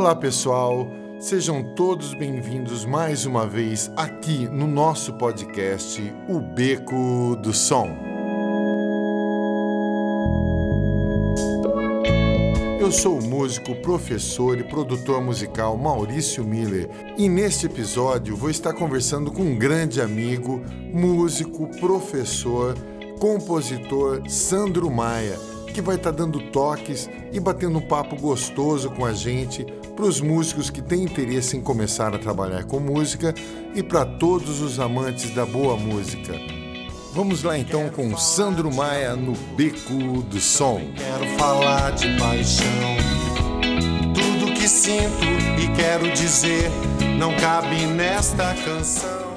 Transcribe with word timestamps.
Olá 0.00 0.16
pessoal, 0.16 0.88
sejam 1.18 1.62
todos 1.62 2.14
bem-vindos 2.14 2.86
mais 2.86 3.26
uma 3.26 3.46
vez 3.46 3.92
aqui 3.94 4.48
no 4.48 4.66
nosso 4.66 5.12
podcast 5.18 6.02
O 6.26 6.40
Beco 6.40 7.36
do 7.36 7.52
Som. 7.52 7.94
Eu 12.80 12.90
sou 12.90 13.18
o 13.18 13.22
músico, 13.22 13.74
professor 13.82 14.58
e 14.58 14.64
produtor 14.64 15.22
musical 15.22 15.76
Maurício 15.76 16.42
Miller 16.42 16.88
e 17.18 17.28
neste 17.28 17.66
episódio 17.66 18.34
vou 18.34 18.48
estar 18.48 18.72
conversando 18.72 19.30
com 19.30 19.42
um 19.42 19.58
grande 19.58 20.00
amigo, 20.00 20.62
músico, 20.94 21.68
professor, 21.78 22.74
compositor 23.18 24.22
Sandro 24.30 24.90
Maia, 24.90 25.38
que 25.74 25.82
vai 25.82 25.96
estar 25.96 26.10
dando 26.10 26.40
toques 26.50 27.06
e 27.30 27.38
batendo 27.38 27.76
um 27.76 27.86
papo 27.86 28.16
gostoso 28.16 28.90
com 28.92 29.04
a 29.04 29.12
gente 29.12 29.66
para 30.00 30.08
os 30.08 30.18
músicos 30.18 30.70
que 30.70 30.80
têm 30.80 31.02
interesse 31.02 31.58
em 31.58 31.60
começar 31.60 32.14
a 32.14 32.18
trabalhar 32.18 32.64
com 32.64 32.80
música 32.80 33.34
e 33.74 33.82
para 33.82 34.06
todos 34.06 34.62
os 34.62 34.80
amantes 34.80 35.28
da 35.34 35.44
boa 35.44 35.76
música. 35.76 36.32
Vamos 37.12 37.42
lá 37.42 37.58
então 37.58 37.90
com 37.90 38.16
Sandro 38.16 38.74
Maia 38.74 39.14
no 39.14 39.34
Beco 39.54 40.22
do 40.22 40.40
Som. 40.40 40.80
Quero 40.96 41.38
falar 41.38 41.90
de 41.90 42.18
paixão, 42.18 42.96
tudo 44.14 44.54
que 44.54 44.66
sinto 44.66 45.22
e 45.62 45.68
quero 45.76 46.10
dizer 46.14 46.70
não 47.18 47.36
cabe 47.36 47.84
nesta 47.84 48.54
canção. 48.54 49.29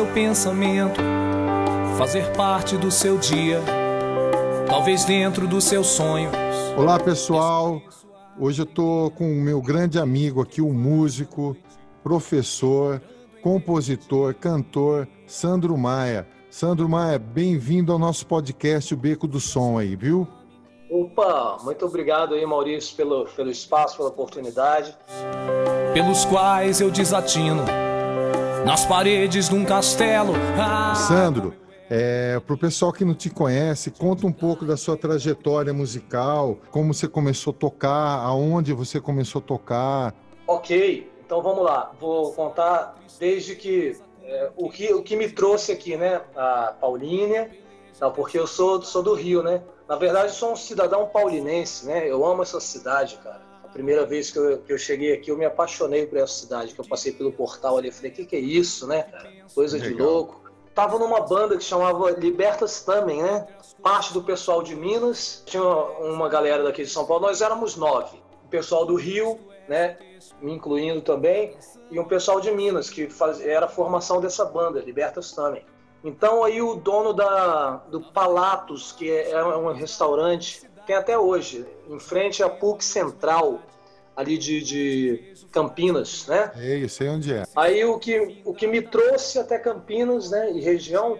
Seu 0.00 0.06
pensamento, 0.14 0.98
fazer 1.98 2.32
parte 2.32 2.74
do 2.74 2.90
seu 2.90 3.18
dia, 3.18 3.60
talvez 4.66 5.04
dentro 5.04 5.46
dos 5.46 5.64
seus 5.64 5.88
sonhos. 5.88 6.32
Olá 6.74 6.98
pessoal, 6.98 7.82
hoje 8.38 8.62
eu 8.62 8.66
tô 8.66 9.12
com 9.14 9.30
o 9.30 9.36
meu 9.36 9.60
grande 9.60 9.98
amigo 9.98 10.40
aqui, 10.40 10.62
o 10.62 10.72
músico, 10.72 11.54
professor, 12.02 13.02
compositor, 13.42 14.32
cantor 14.32 15.06
Sandro 15.26 15.76
Maia. 15.76 16.26
Sandro 16.48 16.88
Maia, 16.88 17.18
bem-vindo 17.18 17.92
ao 17.92 17.98
nosso 17.98 18.26
podcast 18.26 18.94
O 18.94 18.96
Beco 18.96 19.28
do 19.28 19.38
Som 19.38 19.76
aí, 19.76 19.96
viu? 19.96 20.26
Opa, 20.90 21.58
muito 21.62 21.84
obrigado 21.84 22.34
aí, 22.34 22.46
Maurício, 22.46 22.96
pelo, 22.96 23.26
pelo 23.26 23.50
espaço, 23.50 23.98
pela 23.98 24.08
oportunidade. 24.08 24.96
pelos 25.92 26.24
quais 26.24 26.80
eu 26.80 26.90
desatino 26.90 27.89
nas 28.70 28.86
paredes 28.86 29.48
de 29.48 29.54
um 29.56 29.64
castelo. 29.64 30.32
Ah, 30.56 30.94
Sandro, 30.94 31.52
é, 31.90 32.38
para 32.38 32.54
o 32.54 32.56
pessoal 32.56 32.92
que 32.92 33.04
não 33.04 33.16
te 33.16 33.28
conhece, 33.28 33.90
conta 33.90 34.24
um 34.24 34.32
pouco 34.32 34.64
da 34.64 34.76
sua 34.76 34.96
trajetória 34.96 35.72
musical, 35.72 36.56
como 36.70 36.94
você 36.94 37.08
começou 37.08 37.50
a 37.50 37.54
tocar, 37.54 38.20
aonde 38.20 38.72
você 38.72 39.00
começou 39.00 39.40
a 39.40 39.44
tocar. 39.44 40.14
Ok, 40.46 41.10
então 41.26 41.42
vamos 41.42 41.64
lá. 41.64 41.90
Vou 41.98 42.32
contar 42.32 42.94
desde 43.18 43.56
que 43.56 43.96
é, 44.22 44.52
o, 44.56 44.70
que 44.70 44.94
o 44.94 45.02
que 45.02 45.16
me 45.16 45.28
trouxe 45.28 45.72
aqui, 45.72 45.96
né? 45.96 46.20
A 46.36 46.72
Paulínia, 46.80 47.50
não, 48.00 48.12
porque 48.12 48.38
eu 48.38 48.46
sou, 48.46 48.80
sou 48.82 49.02
do 49.02 49.14
Rio, 49.14 49.42
né? 49.42 49.64
Na 49.88 49.96
verdade, 49.96 50.28
eu 50.28 50.34
sou 50.34 50.52
um 50.52 50.56
cidadão 50.56 51.08
paulinense, 51.08 51.86
né? 51.86 52.08
Eu 52.08 52.24
amo 52.24 52.42
essa 52.42 52.60
cidade, 52.60 53.18
cara. 53.20 53.49
Primeira 53.72 54.04
vez 54.04 54.30
que 54.30 54.38
eu, 54.38 54.58
que 54.58 54.72
eu 54.72 54.78
cheguei 54.78 55.12
aqui, 55.12 55.30
eu 55.30 55.36
me 55.36 55.44
apaixonei 55.44 56.06
por 56.06 56.18
essa 56.18 56.34
cidade, 56.34 56.74
que 56.74 56.80
eu 56.80 56.84
passei 56.84 57.12
pelo 57.12 57.32
portal 57.32 57.78
ali, 57.78 57.88
eu 57.88 57.92
falei, 57.92 58.10
o 58.10 58.14
que, 58.14 58.26
que 58.26 58.36
é 58.36 58.40
isso, 58.40 58.86
né? 58.86 59.06
Coisa 59.54 59.78
de 59.78 59.90
Legal. 59.90 60.08
louco. 60.08 60.50
Tava 60.74 60.98
numa 60.98 61.20
banda 61.20 61.56
que 61.56 61.64
chamava 61.64 62.10
Libertas 62.12 62.82
também, 62.82 63.22
né? 63.22 63.46
Parte 63.82 64.12
do 64.12 64.22
pessoal 64.22 64.62
de 64.62 64.74
Minas, 64.74 65.42
tinha 65.46 65.62
uma 65.62 66.28
galera 66.28 66.62
daqui 66.62 66.82
de 66.82 66.90
São 66.90 67.06
Paulo, 67.06 67.26
nós 67.26 67.40
éramos 67.40 67.76
nove. 67.76 68.20
O 68.44 68.48
pessoal 68.48 68.84
do 68.84 68.94
Rio, 68.94 69.38
né? 69.68 69.96
Me 70.40 70.52
incluindo 70.52 71.00
também, 71.00 71.56
e 71.90 71.98
um 71.98 72.04
pessoal 72.04 72.40
de 72.40 72.50
Minas, 72.50 72.90
que 72.90 73.08
faz, 73.08 73.40
era 73.40 73.66
a 73.66 73.68
formação 73.68 74.20
dessa 74.20 74.44
banda, 74.44 74.80
Libertas 74.80 75.32
também. 75.32 75.64
Então 76.02 76.42
aí 76.42 76.62
o 76.62 76.76
dono 76.76 77.12
da, 77.12 77.76
do 77.90 78.00
Palatos, 78.00 78.92
que 78.92 79.10
é, 79.10 79.32
é 79.32 79.44
um 79.44 79.72
restaurante, 79.72 80.69
tem 80.86 80.96
até 80.96 81.18
hoje, 81.18 81.64
em 81.88 81.98
frente 81.98 82.42
à 82.42 82.48
PUC 82.48 82.84
Central, 82.84 83.60
ali 84.16 84.36
de, 84.36 84.60
de 84.62 85.34
Campinas, 85.52 86.26
né? 86.26 86.50
É 86.56 86.76
isso, 86.76 86.96
sei 86.96 87.08
onde 87.08 87.32
é. 87.34 87.44
Aí 87.56 87.84
o 87.84 87.98
que, 87.98 88.42
o 88.44 88.52
que 88.52 88.66
me 88.66 88.82
trouxe 88.82 89.38
até 89.38 89.58
Campinas, 89.58 90.30
né, 90.30 90.50
e 90.52 90.60
região, 90.60 91.18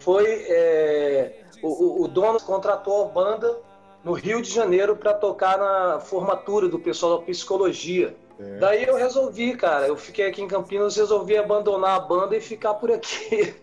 foi 0.00 0.24
é, 0.48 1.42
o, 1.62 1.68
o- 1.68 2.02
o 2.04 2.08
dono 2.08 2.40
contratou 2.40 3.04
a 3.04 3.08
banda 3.08 3.58
no 4.04 4.12
Rio 4.12 4.40
de 4.40 4.50
Janeiro 4.50 4.96
para 4.96 5.12
tocar 5.14 5.58
na 5.58 6.00
formatura 6.00 6.68
do 6.68 6.78
pessoal 6.78 7.18
da 7.18 7.24
psicologia. 7.24 8.16
É. 8.40 8.58
Daí 8.58 8.84
eu 8.84 8.94
resolvi, 8.94 9.56
cara, 9.56 9.86
eu 9.88 9.96
fiquei 9.96 10.26
aqui 10.28 10.40
em 10.40 10.46
Campinas, 10.48 10.96
resolvi 10.96 11.36
abandonar 11.36 11.96
a 11.96 12.00
banda 12.00 12.36
e 12.36 12.40
ficar 12.40 12.74
por 12.74 12.90
aqui. 12.92 13.56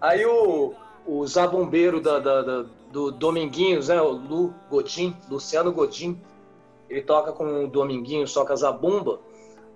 Aí 0.00 0.24
o, 0.24 0.72
o 1.04 1.26
zabumbeiro 1.26 2.00
da, 2.00 2.18
da- 2.18 2.42
da- 2.42 2.66
do 2.90 3.10
Dominguinhos, 3.10 3.88
né, 3.88 4.00
o 4.00 4.10
Lu 4.10 4.54
Godin, 4.70 5.16
Luciano 5.28 5.72
Godin, 5.72 6.20
ele 6.88 7.02
toca 7.02 7.32
com 7.32 7.64
o 7.64 7.68
Dominguinhos, 7.68 8.32
toca 8.32 8.54
zabumba. 8.54 9.20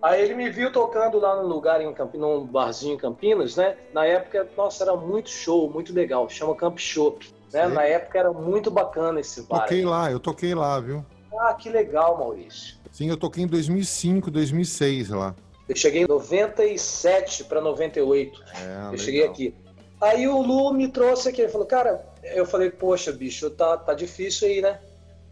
Aí 0.02 0.22
ele 0.22 0.34
me 0.34 0.48
viu 0.48 0.72
tocando 0.72 1.18
lá 1.18 1.36
num 1.36 1.48
lugar 1.48 1.80
em 1.82 1.92
Campinas, 1.92 2.26
num 2.26 2.46
barzinho 2.46 2.94
em 2.94 2.96
Campinas, 2.96 3.56
né? 3.56 3.76
Na 3.92 4.06
época, 4.06 4.48
nossa, 4.56 4.84
era 4.84 4.96
muito 4.96 5.28
show, 5.28 5.68
muito 5.68 5.92
legal. 5.92 6.26
Chama 6.28 6.54
Camp 6.54 6.78
Shop. 6.78 7.28
Né? 7.52 7.68
Na 7.68 7.82
época 7.82 8.18
era 8.18 8.32
muito 8.32 8.70
bacana 8.70 9.20
esse 9.20 9.42
bar. 9.42 9.62
Toquei 9.62 9.84
lá, 9.84 10.10
eu 10.10 10.18
toquei 10.18 10.54
lá, 10.54 10.80
viu? 10.80 11.04
Ah, 11.38 11.52
que 11.52 11.68
legal, 11.68 12.16
Maurício. 12.16 12.76
Sim, 12.90 13.08
eu 13.08 13.16
toquei 13.16 13.44
em 13.44 13.46
2005, 13.46 14.30
2006 14.30 15.10
lá. 15.10 15.34
Eu 15.68 15.76
cheguei 15.76 16.02
em 16.02 16.06
97 16.06 17.44
para 17.44 17.60
98. 17.60 18.42
É, 18.54 18.94
eu 18.94 18.98
cheguei 18.98 19.24
aqui. 19.24 19.54
Aí 20.00 20.26
o 20.26 20.40
Lu 20.40 20.72
me 20.72 20.88
trouxe 20.88 21.28
aqui, 21.28 21.42
ele 21.42 21.50
falou, 21.50 21.66
cara, 21.66 22.04
eu 22.22 22.46
falei, 22.46 22.70
poxa, 22.70 23.12
bicho, 23.12 23.50
tá, 23.50 23.76
tá 23.76 23.94
difícil 23.94 24.48
aí, 24.48 24.60
né? 24.60 24.80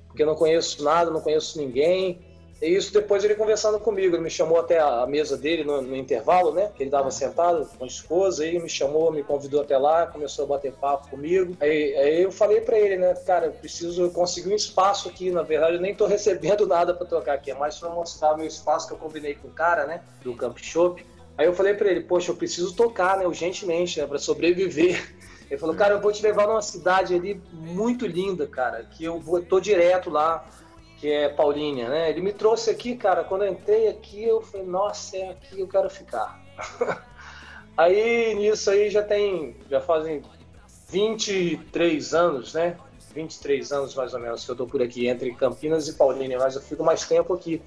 Porque 0.06 0.22
eu 0.22 0.26
não 0.26 0.34
conheço 0.34 0.82
nada, 0.82 1.10
não 1.10 1.20
conheço 1.20 1.58
ninguém. 1.58 2.20
E 2.60 2.74
isso 2.74 2.92
depois 2.92 3.22
ele 3.22 3.36
conversando 3.36 3.78
comigo, 3.78 4.16
ele 4.16 4.22
me 4.22 4.30
chamou 4.30 4.58
até 4.58 4.80
a 4.80 5.06
mesa 5.06 5.36
dele 5.36 5.62
no, 5.62 5.80
no 5.80 5.94
intervalo, 5.94 6.52
né? 6.52 6.72
Que 6.74 6.82
ele 6.82 6.88
estava 6.88 7.08
sentado 7.10 7.68
com 7.78 7.84
a 7.84 7.86
esposa, 7.86 8.42
aí 8.42 8.58
me 8.58 8.68
chamou, 8.68 9.12
me 9.12 9.22
convidou 9.22 9.60
até 9.60 9.78
lá, 9.78 10.06
começou 10.06 10.44
a 10.44 10.48
bater 10.48 10.72
papo 10.72 11.08
comigo. 11.08 11.56
Aí, 11.60 11.94
aí 11.94 12.22
eu 12.22 12.32
falei 12.32 12.60
para 12.60 12.76
ele, 12.76 12.96
né, 12.96 13.14
cara, 13.14 13.46
eu 13.46 13.52
preciso 13.52 14.10
conseguir 14.10 14.52
um 14.52 14.56
espaço 14.56 15.08
aqui, 15.08 15.30
na 15.30 15.42
verdade 15.42 15.76
eu 15.76 15.80
nem 15.80 15.94
tô 15.94 16.06
recebendo 16.08 16.66
nada 16.66 16.92
para 16.92 17.06
tocar 17.06 17.34
aqui, 17.34 17.52
é 17.52 17.54
mais 17.54 17.78
para 17.78 17.90
mostrar 17.90 18.36
meu 18.36 18.46
espaço 18.46 18.88
que 18.88 18.94
eu 18.94 18.98
combinei 18.98 19.34
com 19.34 19.46
o 19.46 19.52
cara, 19.52 19.86
né, 19.86 20.02
do 20.22 20.34
Camp 20.34 20.58
Shop. 20.58 21.04
Aí 21.36 21.46
eu 21.46 21.54
falei 21.54 21.74
para 21.74 21.88
ele, 21.88 22.00
poxa, 22.00 22.32
eu 22.32 22.36
preciso 22.36 22.74
tocar, 22.74 23.18
né, 23.18 23.24
urgentemente, 23.24 24.00
né, 24.00 24.06
para 24.06 24.18
sobreviver. 24.18 25.00
Ele 25.50 25.58
falou, 25.58 25.74
cara, 25.74 25.94
eu 25.94 26.00
vou 26.00 26.12
te 26.12 26.22
levar 26.22 26.46
numa 26.46 26.60
cidade 26.60 27.14
ali 27.14 27.40
muito 27.52 28.06
linda, 28.06 28.46
cara, 28.46 28.84
que 28.84 29.04
eu 29.04 29.18
vou, 29.18 29.42
tô 29.42 29.58
direto 29.58 30.10
lá, 30.10 30.44
que 30.98 31.10
é 31.10 31.28
Paulínia, 31.28 31.88
né? 31.88 32.10
Ele 32.10 32.20
me 32.20 32.32
trouxe 32.32 32.70
aqui, 32.70 32.96
cara, 32.96 33.24
quando 33.24 33.44
eu 33.44 33.52
entrei 33.52 33.88
aqui, 33.88 34.24
eu 34.24 34.42
falei, 34.42 34.66
nossa, 34.66 35.16
é 35.16 35.30
aqui 35.30 35.60
eu 35.60 35.68
quero 35.68 35.88
ficar. 35.88 36.38
aí, 37.76 38.34
nisso 38.34 38.70
aí, 38.70 38.90
já 38.90 39.02
tem, 39.02 39.56
já 39.70 39.80
fazem 39.80 40.22
23 40.90 42.14
anos, 42.14 42.52
né? 42.52 42.76
23 43.14 43.72
anos, 43.72 43.94
mais 43.94 44.12
ou 44.12 44.20
menos, 44.20 44.44
que 44.44 44.50
eu 44.50 44.56
tô 44.56 44.66
por 44.66 44.82
aqui, 44.82 45.06
entre 45.08 45.32
Campinas 45.34 45.88
e 45.88 45.94
Paulínia, 45.94 46.38
mas 46.38 46.56
eu 46.56 46.60
fico 46.60 46.84
mais 46.84 47.06
tempo 47.06 47.32
aqui. 47.32 47.62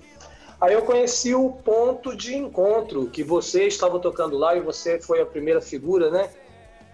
Aí 0.59 0.73
eu 0.73 0.83
conheci 0.83 1.33
o 1.33 1.49
ponto 1.49 2.15
de 2.15 2.35
encontro, 2.35 3.07
que 3.07 3.23
você 3.23 3.65
estava 3.65 3.99
tocando 3.99 4.37
lá 4.37 4.55
e 4.55 4.59
você 4.59 5.01
foi 5.01 5.19
a 5.19 5.25
primeira 5.25 5.59
figura, 5.59 6.11
né? 6.11 6.29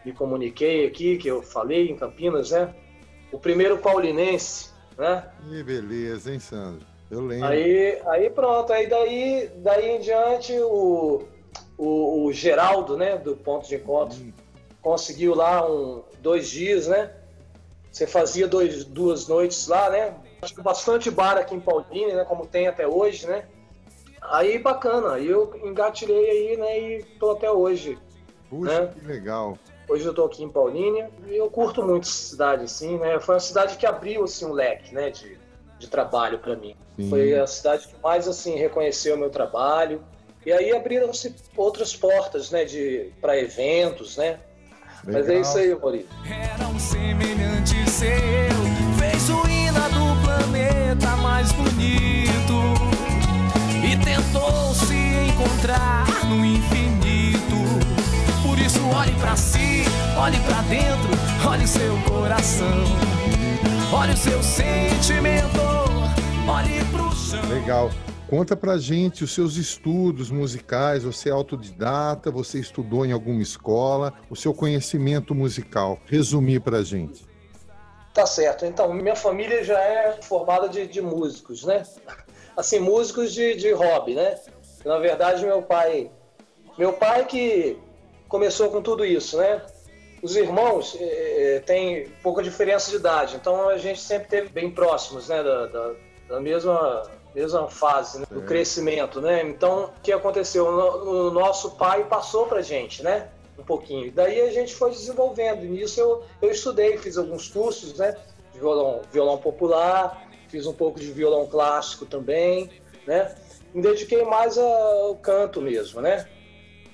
Me 0.07 0.13
comuniquei 0.13 0.88
aqui, 0.88 1.18
que 1.18 1.27
eu 1.27 1.44
falei 1.44 1.92
em 1.92 1.98
Campinas, 1.98 2.51
né? 2.51 2.74
O 3.30 3.38
primeiro 3.38 3.77
paulinense, 3.80 4.69
né? 4.98 5.30
Que 5.50 5.62
beleza, 5.62 6.31
hein, 6.31 6.39
Sandro? 6.39 6.88
Eu 7.12 7.19
lembro. 7.19 7.45
Aí, 7.45 8.01
aí 8.06 8.30
pronto, 8.30 8.71
aí 8.71 8.88
daí, 8.88 9.51
daí 9.57 9.98
em 9.98 10.00
diante 10.00 10.57
o, 10.62 11.27
o, 11.77 12.24
o 12.24 12.31
Geraldo, 12.31 12.95
né, 12.95 13.18
do 13.18 13.36
ponto 13.36 13.68
de 13.68 13.75
encontro, 13.75 14.18
conseguiu 14.81 15.36
lá 15.36 15.69
um, 15.69 16.01
dois 16.21 16.50
dias, 16.50 16.88
né? 16.88 17.12
Você 17.92 18.07
fazia 18.07 18.48
dois, 18.48 18.86
duas 18.86 19.27
noites 19.27 19.68
lá, 19.68 19.89
né? 19.89 20.15
Acho 20.42 20.56
que 20.56 20.62
bastante 20.62 21.12
bar 21.12 21.38
aqui 21.38 21.54
em 21.54 21.59
Paulínia, 21.59 22.15
né? 22.15 22.24
Como 22.24 22.48
tem 22.48 22.69
até 22.69 22.88
hoje, 22.88 23.27
né? 23.27 23.44
Aí 24.21 24.57
bacana, 24.57 25.15
aí 25.15 25.27
eu 25.27 25.54
engatilhei 25.65 26.30
aí, 26.30 26.56
né? 26.56 26.80
E 26.80 27.04
tô 27.19 27.31
até 27.31 27.51
hoje. 27.51 27.98
Puxa, 28.50 28.86
né? 28.86 28.94
que 28.98 29.06
legal. 29.06 29.57
Hoje 29.89 30.05
eu 30.05 30.13
tô 30.13 30.25
aqui 30.25 30.43
em 30.43 30.49
Paulínia 30.49 31.09
e 31.27 31.37
eu 31.37 31.49
curto 31.49 31.81
muito 31.81 32.03
essa 32.07 32.29
cidade, 32.29 32.63
assim, 32.65 32.97
né? 32.97 33.19
Foi 33.19 33.35
uma 33.35 33.39
cidade 33.39 33.77
que 33.77 33.85
abriu, 33.85 34.23
assim, 34.23 34.45
um 34.45 34.51
leque, 34.51 34.93
né? 34.93 35.09
De, 35.09 35.37
de 35.79 35.87
trabalho 35.87 36.39
para 36.39 36.55
mim. 36.55 36.75
Sim. 36.97 37.09
Foi 37.09 37.33
a 37.33 37.47
cidade 37.47 37.87
que 37.87 37.95
mais, 38.03 38.27
assim, 38.27 38.55
reconheceu 38.55 39.15
o 39.15 39.17
meu 39.17 39.29
trabalho, 39.29 40.01
E 40.47 40.51
aí 40.53 40.71
abriram-se 40.71 41.35
outras 41.57 41.93
portas, 41.93 42.51
né, 42.51 42.63
de 42.63 43.11
para 43.19 43.37
eventos, 43.37 44.15
né? 44.15 44.39
Legal. 45.03 45.21
Mas 45.21 45.29
é 45.29 45.39
isso 45.41 45.57
aí, 45.57 45.75
Maurício. 45.75 46.07
Era 46.25 46.67
um 46.69 46.79
semelhante 46.79 47.89
seu, 47.89 48.07
fez 48.97 49.29
o 49.29 49.45
hino 49.49 49.81
do 49.89 50.23
planeta 50.23 51.17
mais 51.17 51.51
bonito 51.51 52.53
e 53.83 53.97
tentou 54.05 54.73
se 54.73 54.95
encontrar 55.33 56.05
no 56.29 56.45
infinito. 56.45 56.86
Olhe 58.95 59.11
para 59.19 59.35
si, 59.35 59.83
olhe 60.17 60.39
para 60.41 60.61
dentro, 60.63 61.47
olhe 61.47 61.67
seu 61.67 61.93
coração, 62.09 62.83
olhe 63.93 64.13
o 64.13 64.17
seu 64.17 64.41
sentimento, 64.41 65.59
olhe 66.47 66.83
pro 66.91 67.11
chão. 67.13 67.49
Legal. 67.49 67.89
Conta 68.29 68.57
pra 68.57 68.77
gente 68.77 69.23
os 69.23 69.33
seus 69.33 69.55
estudos 69.55 70.29
musicais, 70.29 71.03
você 71.03 71.29
é 71.29 71.31
autodidata, 71.31 72.29
você 72.29 72.59
estudou 72.59 73.05
em 73.05 73.11
alguma 73.11 73.41
escola, 73.41 74.13
o 74.29 74.35
seu 74.35 74.53
conhecimento 74.53 75.33
musical. 75.33 75.99
Resumir 76.05 76.59
pra 76.59 76.83
gente. 76.83 77.25
Tá 78.13 78.25
certo. 78.25 78.65
Então, 78.65 78.93
minha 78.93 79.15
família 79.15 79.63
já 79.63 79.79
é 79.79 80.19
formada 80.21 80.67
de, 80.67 80.87
de 80.87 81.01
músicos, 81.01 81.63
né? 81.63 81.83
Assim, 82.57 82.79
músicos 82.79 83.31
de, 83.31 83.55
de 83.55 83.71
hobby, 83.71 84.15
né? 84.15 84.35
Na 84.83 84.97
verdade, 84.97 85.45
meu 85.45 85.61
pai. 85.61 86.11
Meu 86.77 86.93
pai 86.93 87.25
que 87.25 87.77
começou 88.27 88.69
com 88.69 88.81
tudo 88.81 89.06
isso, 89.06 89.38
né? 89.38 89.62
Os 90.21 90.35
irmãos 90.35 90.97
é, 91.00 91.62
têm 91.65 92.07
pouca 92.24 92.41
diferença 92.41 92.89
de 92.89 92.97
idade, 92.97 93.35
então 93.35 93.69
a 93.69 93.77
gente 93.77 94.01
sempre 94.01 94.27
teve 94.27 94.50
bem 94.50 94.71
próximos, 94.71 95.27
né? 95.27 95.44
Da, 95.44 95.65
da, 95.68 95.94
da 96.29 96.39
mesma 96.39 97.03
mesma 97.38 97.68
fase 97.69 98.19
né, 98.19 98.25
do 98.31 98.41
crescimento, 98.41 99.21
né? 99.21 99.44
Então, 99.44 99.91
o 99.95 100.01
que 100.01 100.12
aconteceu? 100.12 100.65
O 100.65 101.29
nosso 101.29 101.71
pai 101.71 102.03
passou 102.06 102.47
pra 102.47 102.63
gente, 102.63 103.03
né? 103.03 103.29
Um 103.59 103.63
pouquinho. 103.63 104.12
Daí 104.12 104.41
a 104.41 104.51
gente 104.51 104.73
foi 104.73 104.89
desenvolvendo. 104.89 105.63
E 105.63 105.68
nisso 105.68 106.00
eu, 106.00 106.23
eu 106.41 106.50
estudei, 106.50 106.97
fiz 106.97 107.15
alguns 107.15 107.47
cursos, 107.47 108.00
né? 108.00 108.18
De 108.51 108.59
violão, 108.59 109.01
violão 109.12 109.38
popular, 109.38 110.27
fiz 110.47 110.65
um 110.65 110.73
pouco 110.73 111.00
de 111.00 111.12
violão 111.12 111.45
clássico 111.45 112.07
também, 112.07 112.71
né? 113.06 113.35
Me 113.71 113.83
dediquei 113.83 114.23
mais 114.23 114.57
ao 114.57 115.15
canto 115.18 115.62
mesmo, 115.62 116.01
né? 116.01 116.27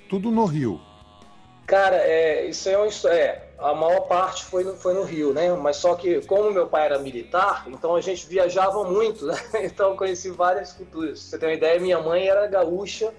Tudo 0.09 0.29
no 0.29 0.43
Rio. 0.43 0.81
Cara, 1.65 1.95
é, 1.95 2.45
isso 2.45 2.67
é, 2.69 2.77
um, 2.77 2.87
é 3.09 3.41
a 3.57 3.73
maior 3.73 4.01
parte 4.01 4.43
foi 4.45 4.63
no, 4.63 4.75
foi 4.75 4.93
no 4.93 5.03
Rio, 5.03 5.33
né? 5.33 5.51
Mas 5.53 5.77
só 5.77 5.95
que, 5.95 6.21
como 6.25 6.51
meu 6.51 6.67
pai 6.67 6.85
era 6.85 6.99
militar, 6.99 7.65
então 7.67 7.95
a 7.95 8.01
gente 8.01 8.27
viajava 8.27 8.83
muito, 8.83 9.25
né? 9.25 9.35
Então 9.63 9.91
eu 9.91 9.97
conheci 9.97 10.29
várias 10.29 10.73
culturas. 10.73 11.19
Pra 11.19 11.29
você 11.29 11.37
tem 11.37 11.49
uma 11.49 11.55
ideia, 11.55 11.79
minha 11.79 12.01
mãe 12.01 12.27
era 12.27 12.45
gaúcha, 12.47 13.13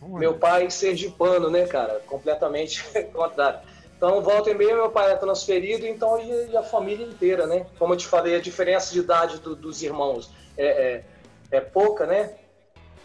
meu 0.00 0.34
pai 0.34 0.70
sergipano, 0.70 1.50
né, 1.50 1.66
cara? 1.66 2.00
Completamente 2.06 2.84
contrário. 3.12 3.60
Então, 3.96 4.22
volta 4.22 4.50
e 4.50 4.54
meia, 4.54 4.76
meu 4.76 4.90
pai 4.90 5.10
é 5.10 5.16
transferido, 5.16 5.84
então 5.84 6.20
e, 6.20 6.56
a 6.56 6.62
família 6.62 7.04
inteira, 7.04 7.48
né? 7.48 7.66
Como 7.80 7.94
eu 7.94 7.96
te 7.96 8.06
falei, 8.06 8.36
a 8.36 8.40
diferença 8.40 8.92
de 8.92 9.00
idade 9.00 9.40
do, 9.40 9.56
dos 9.56 9.82
irmãos 9.82 10.30
é, 10.56 10.66
é, 10.66 11.04
é, 11.50 11.60
pouca, 11.60 12.06
né? 12.06 12.34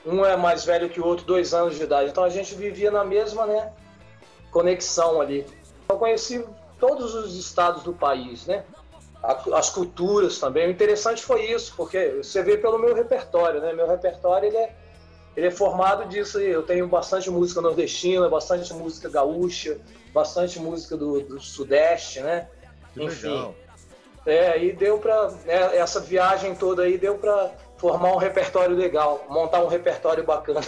Um 0.05 0.23
é 0.23 0.37
mais 0.37 0.63
velho 0.63 0.89
que 0.89 1.01
o 1.01 1.05
outro, 1.05 1.25
dois 1.25 1.51
anos 1.51 1.75
de 1.75 1.83
idade. 1.83 2.11
Então 2.11 2.23
a 2.23 2.29
gente 2.29 2.53
vivia 2.53 2.91
na 2.91 3.03
mesma, 3.03 3.47
né? 3.47 3.73
Conexão 4.53 5.19
ali. 5.19 5.45
Eu 5.89 5.97
conheci 5.97 6.45
todos 6.79 7.15
os 7.15 7.35
estados 7.35 7.83
do 7.83 7.91
país, 7.91 8.45
né? 8.45 8.63
As 9.53 9.69
culturas 9.69 10.37
também. 10.37 10.67
O 10.67 10.71
interessante 10.71 11.23
foi 11.23 11.45
isso, 11.45 11.73
porque 11.75 12.21
você 12.21 12.43
vê 12.43 12.57
pelo 12.57 12.77
meu 12.77 12.93
repertório, 12.93 13.59
né? 13.61 13.73
Meu 13.73 13.87
repertório 13.87 14.47
ele 14.47 14.57
é, 14.57 14.75
ele 15.35 15.47
é 15.47 15.51
formado 15.51 16.07
disso. 16.07 16.39
Eu 16.39 16.61
tenho 16.61 16.87
bastante 16.87 17.29
música 17.29 17.61
nordestina, 17.61 18.29
bastante 18.29 18.73
música 18.73 19.09
gaúcha, 19.09 19.79
bastante 20.13 20.59
música 20.59 20.95
do, 20.95 21.21
do 21.21 21.39
Sudeste, 21.39 22.19
né? 22.19 22.47
Que 22.93 23.03
Enfim. 23.03 23.29
Legal. 23.29 23.55
É, 24.25 24.49
aí 24.51 24.71
deu 24.71 24.99
para 24.99 25.31
né, 25.45 25.77
essa 25.77 25.99
viagem 25.99 26.55
toda 26.55 26.83
aí 26.83 26.97
deu 26.97 27.17
para 27.17 27.51
formar 27.77 28.13
um 28.13 28.17
repertório 28.17 28.75
legal, 28.75 29.25
montar 29.29 29.61
um 29.61 29.67
repertório 29.67 30.23
bacana. 30.23 30.61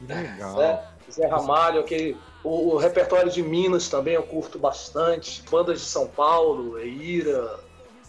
Legal. 0.00 0.60
é, 0.62 0.84
Zé 1.10 1.26
Ramalho, 1.26 1.80
aquele 1.80 2.16
o, 2.44 2.74
o, 2.74 2.76
repertório 2.76 3.30
de 3.30 3.42
Minas 3.42 3.88
também 3.88 4.14
eu 4.14 4.22
curto 4.22 4.58
bastante. 4.58 5.42
Bandas 5.50 5.80
de 5.80 5.86
São 5.86 6.06
Paulo, 6.06 6.78
Eira, 6.78 7.58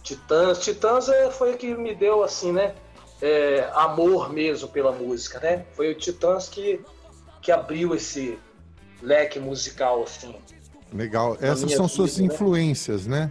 Titãs. 0.02 0.58
Titãs 0.58 1.08
é, 1.08 1.30
foi 1.30 1.54
o 1.54 1.56
que 1.56 1.74
me 1.74 1.94
deu, 1.94 2.22
assim, 2.22 2.52
né? 2.52 2.74
É, 3.22 3.68
amor 3.74 4.32
mesmo 4.32 4.68
pela 4.68 4.92
música, 4.92 5.38
né? 5.38 5.64
Foi 5.74 5.92
o 5.92 5.94
Titãs 5.94 6.48
que, 6.48 6.80
que 7.40 7.52
abriu 7.52 7.94
esse 7.94 8.38
leque 9.00 9.38
musical, 9.38 10.02
assim. 10.02 10.34
Legal. 10.92 11.36
Essas 11.40 11.72
são 11.72 11.86
vida, 11.86 11.88
suas 11.88 12.18
né? 12.18 12.26
influências, 12.26 13.06
né? 13.06 13.30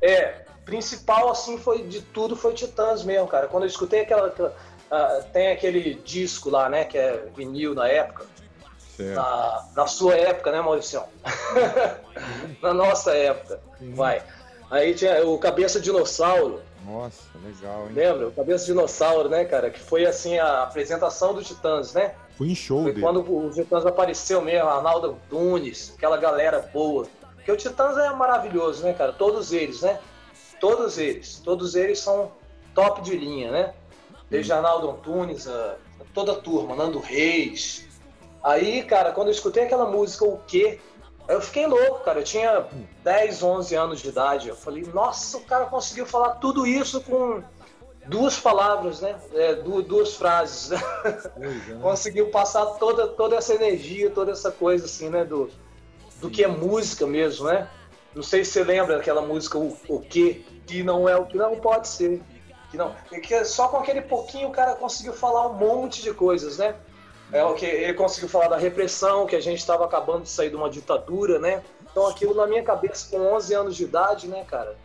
É, 0.00 0.44
principal, 0.64 1.30
assim, 1.30 1.58
foi 1.58 1.82
de 1.82 2.00
tudo 2.00 2.34
foi 2.34 2.54
Titãs 2.54 3.04
mesmo, 3.04 3.28
cara. 3.28 3.48
Quando 3.48 3.64
eu 3.64 3.68
escutei 3.68 4.00
aquela. 4.00 4.28
aquela 4.28 4.54
uh, 4.90 5.24
tem 5.30 5.52
aquele 5.52 5.94
disco 5.94 6.48
lá, 6.48 6.70
né? 6.70 6.84
Que 6.84 6.96
é 6.96 7.28
vinil 7.36 7.74
na 7.74 7.86
época 7.86 8.24
na, 9.02 9.68
na, 9.76 9.86
sua 9.86 10.14
época, 10.14 10.52
né, 10.52 10.60
Maurício? 10.60 11.02
na 12.62 12.74
nossa 12.74 13.12
época, 13.14 13.60
Sim. 13.78 13.94
vai. 13.94 14.22
Aí 14.70 14.94
tinha 14.94 15.26
o 15.26 15.38
Cabeça 15.38 15.80
Dinossauro. 15.80 16.60
Nossa, 16.84 17.22
legal, 17.44 17.86
hein? 17.86 17.92
Lembra? 17.94 18.28
O 18.28 18.32
Cabeça 18.32 18.66
Dinossauro, 18.66 19.28
né, 19.28 19.44
cara? 19.44 19.70
Que 19.70 19.80
foi, 19.80 20.06
assim, 20.06 20.38
a 20.38 20.62
apresentação 20.62 21.34
do 21.34 21.42
Titãs, 21.42 21.92
né? 21.92 22.14
Foi 22.36 22.48
em 22.48 22.54
show 22.54 22.82
Foi 22.82 22.92
dele. 22.92 23.04
quando 23.04 23.20
o 23.20 23.50
Titãs 23.50 23.84
apareceu 23.84 24.40
mesmo, 24.40 24.68
Arnaldo 24.68 25.18
Tunes, 25.28 25.94
aquela 25.96 26.16
galera 26.16 26.60
boa. 26.72 27.06
Porque 27.34 27.50
o 27.50 27.56
Titãs 27.56 27.96
é 27.96 28.10
maravilhoso, 28.10 28.84
né, 28.84 28.92
cara? 28.92 29.12
Todos 29.12 29.52
eles, 29.52 29.82
né? 29.82 29.98
Todos 30.60 30.98
eles. 30.98 31.40
Todos 31.44 31.74
eles 31.74 31.98
são 31.98 32.30
top 32.74 33.00
de 33.02 33.16
linha, 33.16 33.50
né? 33.50 33.74
Desde 34.30 34.52
Arnaldo 34.52 34.90
Antunes, 34.90 35.48
a, 35.48 35.76
toda 36.12 36.32
a 36.32 36.36
turma, 36.36 36.76
Nando 36.76 37.00
Reis, 37.00 37.87
Aí, 38.48 38.82
cara, 38.82 39.12
quando 39.12 39.26
eu 39.26 39.32
escutei 39.32 39.64
aquela 39.64 39.84
música, 39.84 40.24
o 40.24 40.38
quê? 40.46 40.80
Eu 41.28 41.38
fiquei 41.38 41.66
louco, 41.66 42.02
cara. 42.02 42.20
Eu 42.20 42.24
tinha 42.24 42.66
10, 43.04 43.42
11 43.42 43.74
anos 43.74 44.00
de 44.00 44.08
idade. 44.08 44.48
Eu 44.48 44.56
falei, 44.56 44.88
nossa, 44.94 45.36
o 45.36 45.42
cara 45.42 45.66
conseguiu 45.66 46.06
falar 46.06 46.36
tudo 46.36 46.66
isso 46.66 47.02
com 47.02 47.42
duas 48.06 48.40
palavras, 48.40 49.02
né? 49.02 49.20
É, 49.34 49.54
duas 49.56 50.14
frases. 50.14 50.70
Né? 51.36 51.78
conseguiu 51.82 52.30
passar 52.30 52.64
toda, 52.78 53.06
toda 53.08 53.36
essa 53.36 53.54
energia, 53.54 54.10
toda 54.10 54.32
essa 54.32 54.50
coisa, 54.50 54.86
assim, 54.86 55.10
né? 55.10 55.26
Do, 55.26 55.50
do 56.18 56.30
que 56.30 56.42
é 56.42 56.48
música 56.48 57.06
mesmo, 57.06 57.48
né? 57.48 57.68
Não 58.14 58.22
sei 58.22 58.46
se 58.46 58.52
você 58.52 58.64
lembra 58.64 58.96
daquela 58.96 59.20
música, 59.20 59.58
o, 59.58 59.76
o 59.90 60.00
que, 60.00 60.46
que 60.66 60.82
não 60.82 61.06
é 61.06 61.14
o 61.18 61.26
que 61.26 61.36
não 61.36 61.56
pode 61.56 61.86
ser. 61.86 62.22
Que 62.70 62.78
não, 62.78 62.94
que 63.22 63.44
só 63.44 63.68
com 63.68 63.76
aquele 63.76 64.00
pouquinho 64.00 64.48
o 64.48 64.52
cara 64.52 64.74
conseguiu 64.74 65.12
falar 65.12 65.48
um 65.48 65.54
monte 65.54 66.02
de 66.02 66.14
coisas, 66.14 66.56
né? 66.56 66.74
É 67.32 67.44
o 67.44 67.54
que 67.54 67.66
ele 67.66 67.94
conseguiu 67.94 68.28
falar 68.28 68.48
da 68.48 68.56
repressão, 68.56 69.26
que 69.26 69.36
a 69.36 69.40
gente 69.40 69.58
estava 69.58 69.84
acabando 69.84 70.22
de 70.22 70.30
sair 70.30 70.48
de 70.48 70.56
uma 70.56 70.70
ditadura, 70.70 71.38
né? 71.38 71.62
Então 71.90 72.06
aquilo 72.06 72.34
na 72.34 72.46
minha 72.46 72.62
cabeça 72.62 73.08
com 73.10 73.34
11 73.34 73.54
anos 73.54 73.76
de 73.76 73.84
idade, 73.84 74.28
né, 74.28 74.44
cara? 74.44 74.76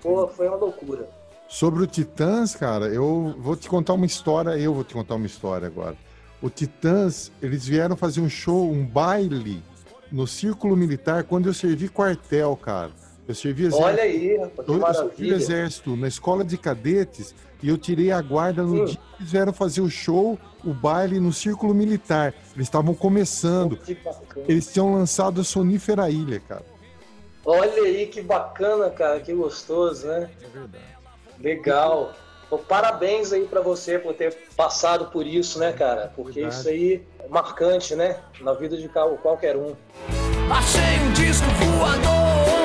Pô, 0.00 0.28
foi 0.28 0.48
uma 0.48 0.56
loucura. 0.56 1.08
Sobre 1.48 1.82
o 1.82 1.86
Titãs, 1.86 2.54
cara, 2.54 2.86
eu 2.86 3.34
vou 3.38 3.56
te 3.56 3.68
contar 3.68 3.92
uma 3.94 4.06
história, 4.06 4.50
eu 4.56 4.72
vou 4.72 4.84
te 4.84 4.94
contar 4.94 5.16
uma 5.16 5.26
história 5.26 5.66
agora. 5.66 5.96
O 6.40 6.48
Titãs, 6.48 7.30
eles 7.42 7.66
vieram 7.66 7.96
fazer 7.96 8.20
um 8.20 8.28
show, 8.28 8.70
um 8.70 8.84
baile 8.84 9.62
no 10.10 10.26
Círculo 10.26 10.76
Militar 10.76 11.24
quando 11.24 11.48
eu 11.48 11.54
servi 11.54 11.88
quartel, 11.88 12.56
cara. 12.56 12.90
Eu 13.26 13.34
servi 13.34 13.64
exército. 13.64 13.84
Olha 13.84 14.02
aí, 14.02 14.36
rapaz, 14.36 14.66
que 14.66 14.72
eu 14.72 14.94
servi 14.94 15.30
exército 15.32 15.96
na 15.96 16.08
escola 16.08 16.44
de 16.44 16.58
cadetes 16.58 17.34
e 17.62 17.68
eu 17.68 17.78
tirei 17.78 18.10
a 18.10 18.20
guarda 18.20 18.62
no 18.62 18.82
hum. 18.82 18.84
dia 18.84 18.96
que 18.96 19.22
eles 19.22 19.32
vieram 19.32 19.52
fazer 19.52 19.80
o 19.80 19.88
show, 19.88 20.38
o 20.64 20.74
baile 20.74 21.20
no 21.20 21.32
Círculo 21.32 21.72
Militar. 21.72 22.34
Eles 22.54 22.66
estavam 22.66 22.94
começando. 22.94 23.78
Eles 24.48 24.72
tinham 24.72 24.92
lançado 24.92 25.40
a 25.40 25.44
Sonífera 25.44 26.10
Ilha, 26.10 26.40
cara. 26.40 26.64
Olha 27.44 27.82
aí 27.82 28.06
que 28.06 28.20
bacana, 28.20 28.90
cara, 28.90 29.20
que 29.20 29.32
gostoso, 29.32 30.06
né? 30.06 30.30
É 30.42 30.46
verdade. 30.48 30.84
Legal. 31.40 32.12
parabéns 32.68 33.32
aí 33.32 33.46
para 33.46 33.60
você 33.60 33.98
por 33.98 34.14
ter 34.14 34.36
passado 34.56 35.06
por 35.06 35.26
isso, 35.26 35.58
né, 35.58 35.72
cara? 35.72 36.12
Porque 36.14 36.40
verdade. 36.40 36.60
isso 36.60 36.68
aí 36.68 37.02
é 37.20 37.28
marcante, 37.28 37.94
né? 37.94 38.20
Na 38.40 38.52
vida 38.52 38.76
de 38.76 38.88
qualquer 38.88 39.56
um. 39.56 39.74
Achei 40.50 40.98
um 41.00 41.12
disco 41.12 41.46
voador 41.78 42.61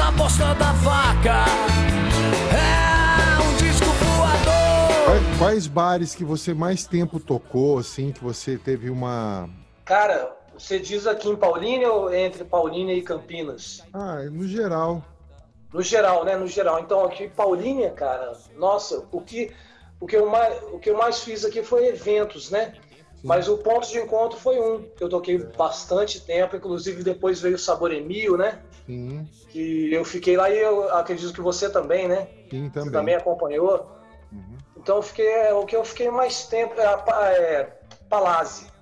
na 0.00 0.10
posta 0.12 0.54
da 0.54 0.72
faca. 0.72 1.44
Quais 5.38 5.66
bares 5.66 6.14
que 6.14 6.24
você 6.24 6.54
mais 6.54 6.86
tempo 6.86 7.20
tocou, 7.20 7.78
assim, 7.78 8.10
que 8.10 8.22
você 8.22 8.56
teve 8.56 8.88
uma. 8.88 9.48
Cara, 9.84 10.34
você 10.54 10.78
diz 10.78 11.06
aqui 11.06 11.28
em 11.28 11.36
Paulínia 11.36 11.92
ou 11.92 12.12
entre 12.14 12.44
Paulínia 12.44 12.94
e 12.94 13.02
Campinas? 13.02 13.82
Ah, 13.92 14.22
no 14.24 14.46
geral. 14.48 15.04
No 15.72 15.82
geral, 15.82 16.24
né? 16.24 16.36
No 16.36 16.46
geral. 16.46 16.80
Então, 16.80 17.04
aqui 17.04 17.24
em 17.24 17.30
Paulínia, 17.30 17.90
cara, 17.90 18.32
nossa, 18.56 19.04
o 19.12 19.20
que, 19.20 19.52
o 20.00 20.06
que, 20.06 20.16
eu, 20.16 20.28
mais, 20.30 20.62
o 20.72 20.78
que 20.78 20.90
eu 20.90 20.96
mais 20.96 21.20
fiz 21.20 21.44
aqui 21.44 21.62
foi 21.62 21.86
eventos, 21.88 22.50
né? 22.50 22.74
Mas 23.22 23.48
o 23.48 23.58
ponto 23.58 23.86
de 23.86 23.98
encontro 23.98 24.38
foi 24.38 24.58
um, 24.58 24.82
que 24.96 25.04
eu 25.04 25.08
toquei 25.08 25.38
bastante 25.38 26.20
tempo, 26.20 26.56
inclusive 26.56 27.02
depois 27.02 27.40
veio 27.40 27.56
o 27.56 27.58
Sabor 27.58 27.92
Emil, 27.92 28.36
né? 28.36 28.60
Sim, 28.90 29.30
Que 29.48 29.92
eu 29.92 30.04
fiquei 30.04 30.36
lá 30.36 30.50
e 30.50 30.58
eu 30.58 30.92
acredito 30.94 31.32
que 31.34 31.40
você 31.40 31.70
também, 31.70 32.08
né? 32.08 32.28
sim, 32.50 32.70
Você 32.78 32.90
também. 32.90 32.92
também 32.92 33.14
acompanhou. 33.16 33.90
Uhum. 34.32 34.64
Então 34.76 34.96
eu 34.98 35.02
fiquei, 35.02 35.26
é, 35.28 35.54
o 35.54 35.66
que 35.66 35.76
eu 35.76 35.84
fiquei 35.84 36.10
mais 36.10 36.48
tempo 36.48 36.80
é, 36.80 36.86
a 36.86 36.98
Pa- 36.98 37.30
é 37.32 37.64
Palazzi, 38.08 38.72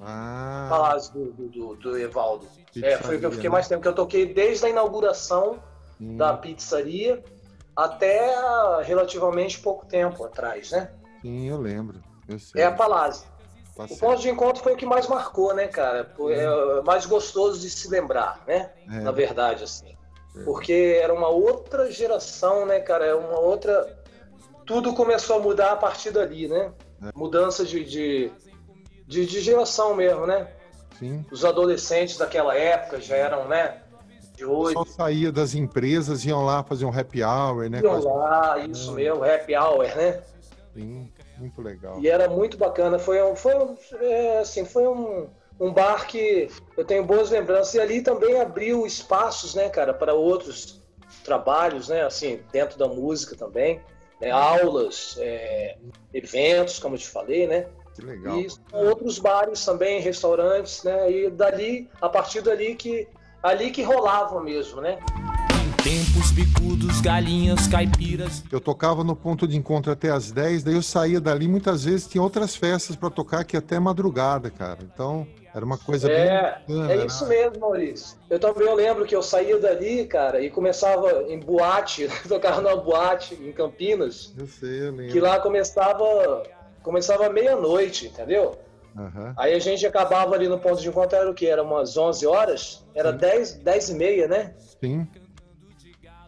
Ah, 0.00 0.68
Palazzi 0.68 1.12
do, 1.12 1.32
do, 1.32 1.48
do- 1.48 1.76
do 1.76 1.98
Evaldo. 1.98 2.52
É, 2.80 2.92
pizzaria, 2.92 2.98
foi 2.98 3.16
o 3.16 3.20
que 3.20 3.26
eu 3.26 3.32
fiquei 3.32 3.50
né? 3.50 3.50
mais 3.50 3.66
tempo, 3.68 3.82
que 3.82 3.88
eu 3.88 3.94
toquei 3.94 4.32
desde 4.32 4.66
a 4.66 4.68
inauguração 4.68 5.64
Sim, 5.96 6.16
da 6.16 6.36
pizzaria 6.36 7.24
até 7.74 8.34
relativamente 8.84 9.60
pouco 9.60 9.86
tempo 9.86 10.24
atrás, 10.24 10.70
né? 10.70 10.92
sim, 11.20 11.48
eu 11.48 11.60
lembro. 11.60 12.04
Eu. 12.26 12.36
É 12.54 12.64
a 12.64 12.72
Palazzi. 12.72 13.26
Tá 13.78 13.84
O 13.88 13.96
ponto 13.96 14.20
de 14.20 14.28
encontro 14.28 14.60
foi 14.60 14.72
o 14.72 14.76
que 14.76 14.84
mais 14.84 15.06
marcou, 15.06 15.54
né, 15.54 15.68
cara? 15.68 16.02
Pô, 16.02 16.28
É 16.30 16.82
mais 16.82 17.06
gostoso 17.06 17.60
de 17.60 17.70
se 17.70 17.88
lembrar, 17.88 18.42
né? 18.44 18.72
É. 18.90 19.00
Na 19.00 19.12
verdade, 19.12 19.62
assim. 19.62 19.96
Porque 20.44 20.98
era 21.00 21.14
uma 21.14 21.28
outra 21.28 21.88
geração, 21.90 22.66
né, 22.66 22.80
cara? 22.80 23.06
É 23.06 23.14
uma 23.14 23.38
outra. 23.38 23.96
Tudo 24.66 24.94
começou 24.94 25.36
a 25.36 25.38
mudar 25.40 25.72
a 25.72 25.76
partir 25.76 26.10
dali, 26.10 26.48
né? 26.48 26.72
É. 27.02 27.10
Mudança 27.14 27.64
de, 27.64 27.84
de, 27.84 28.32
de, 29.06 29.26
de 29.26 29.40
geração 29.40 29.94
mesmo, 29.94 30.26
né? 30.26 30.48
Sim. 30.98 31.24
Os 31.30 31.44
adolescentes 31.44 32.16
daquela 32.16 32.56
época 32.56 33.00
já 33.00 33.14
eram, 33.16 33.46
né? 33.46 33.82
De 34.34 34.44
hoje. 34.44 34.74
Só 34.74 34.84
saía 34.84 35.30
das 35.30 35.54
empresas, 35.54 36.24
iam 36.24 36.44
lá 36.44 36.64
fazer 36.64 36.84
um 36.84 36.96
happy 36.96 37.22
hour, 37.22 37.70
né? 37.70 37.80
Iam 37.80 38.00
lá, 38.00 38.58
isso 38.58 38.92
mesmo, 38.92 39.22
happy 39.22 39.56
hour, 39.56 39.86
né? 39.96 40.20
Sim, 40.74 41.10
muito 41.38 41.62
legal. 41.62 42.00
E 42.00 42.08
era 42.08 42.28
muito 42.28 42.56
bacana. 42.56 42.98
Foi 42.98 43.22
um, 43.22 43.36
foi 43.36 43.54
um, 43.54 43.76
é, 44.00 44.38
assim, 44.38 44.64
foi 44.64 44.86
um, 44.86 45.28
um 45.58 45.72
bar 45.72 46.06
que 46.06 46.48
eu 46.76 46.84
tenho 46.84 47.04
boas 47.04 47.30
lembranças. 47.30 47.74
E 47.74 47.80
ali 47.80 48.02
também 48.02 48.40
abriu 48.40 48.86
espaços, 48.86 49.54
né, 49.54 49.68
cara, 49.68 49.94
para 49.94 50.14
outros 50.14 50.82
trabalhos, 51.24 51.88
né, 51.88 52.04
assim, 52.04 52.40
dentro 52.52 52.78
da 52.78 52.88
música 52.88 53.36
também. 53.36 53.80
né, 54.20 54.30
aulas, 54.30 55.16
é, 55.18 55.76
eventos, 56.12 56.78
como 56.78 56.96
eu 56.96 56.98
te 56.98 57.08
falei, 57.08 57.46
né? 57.46 57.66
Que 57.94 58.02
legal. 58.02 58.38
E 58.38 58.48
outros 58.72 59.18
bares 59.18 59.64
também, 59.64 60.00
restaurantes, 60.00 60.82
né? 60.84 61.10
E 61.10 61.30
dali, 61.30 61.88
a 62.00 62.08
partir 62.08 62.40
dali 62.42 62.74
que 62.74 63.08
ali 63.42 63.70
que 63.70 63.82
rolava 63.82 64.40
mesmo, 64.40 64.80
né? 64.80 64.98
Em 65.80 66.04
tempos 66.04 66.30
bicudos, 66.32 67.00
galinhas, 67.00 67.66
caipiras. 67.66 68.42
Eu 68.50 68.60
tocava 68.60 69.02
no 69.04 69.14
ponto 69.16 69.46
de 69.46 69.56
encontro 69.56 69.90
até 69.92 70.10
às 70.10 70.30
10, 70.30 70.62
daí 70.64 70.74
eu 70.74 70.82
saía 70.82 71.20
dali, 71.20 71.48
muitas 71.48 71.84
vezes 71.84 72.06
tinha 72.06 72.22
outras 72.22 72.54
festas 72.56 72.94
para 72.96 73.08
tocar 73.10 73.44
que 73.44 73.56
até 73.56 73.78
madrugada, 73.78 74.50
cara. 74.50 74.78
Então, 74.82 75.26
era 75.54 75.64
uma 75.64 75.78
coisa 75.78 76.10
É, 76.10 76.16
bem 76.66 76.76
bacana. 76.76 76.92
É 76.92 76.96
né? 76.98 77.06
isso 77.06 77.26
mesmo, 77.26 77.60
Maurício. 77.60 78.16
Eu 78.28 78.38
também 78.38 78.66
eu 78.66 78.74
lembro 78.74 79.06
que 79.06 79.14
eu 79.16 79.22
saía 79.22 79.58
dali, 79.58 80.04
cara, 80.06 80.40
e 80.42 80.50
começava 80.50 81.22
em 81.28 81.38
boate, 81.40 82.08
tocava 82.28 82.60
numa 82.60 82.76
boate 82.76 83.34
em 83.34 83.52
Campinas, 83.52 84.32
Eu 84.38 84.46
sei, 84.46 84.80
eu 84.88 84.90
lembro. 84.92 85.12
que 85.12 85.20
lá 85.20 85.38
começava 85.40 86.42
começava 86.82 87.28
meia-noite, 87.30 88.06
entendeu? 88.06 88.58
Aham. 88.96 89.32
Aí 89.36 89.54
a 89.54 89.58
gente 89.58 89.86
acabava 89.86 90.34
ali 90.34 90.48
no 90.48 90.58
ponto 90.58 90.80
de 90.80 90.88
encontro, 90.88 91.16
era 91.16 91.30
o 91.30 91.34
que? 91.34 91.46
Era 91.46 91.62
umas 91.62 91.96
11 91.96 92.26
horas? 92.26 92.84
Era 92.94 93.12
10, 93.12 93.54
10 93.54 93.90
e 93.90 93.94
meia, 93.94 94.26
né? 94.28 94.54
Sim. 94.82 95.06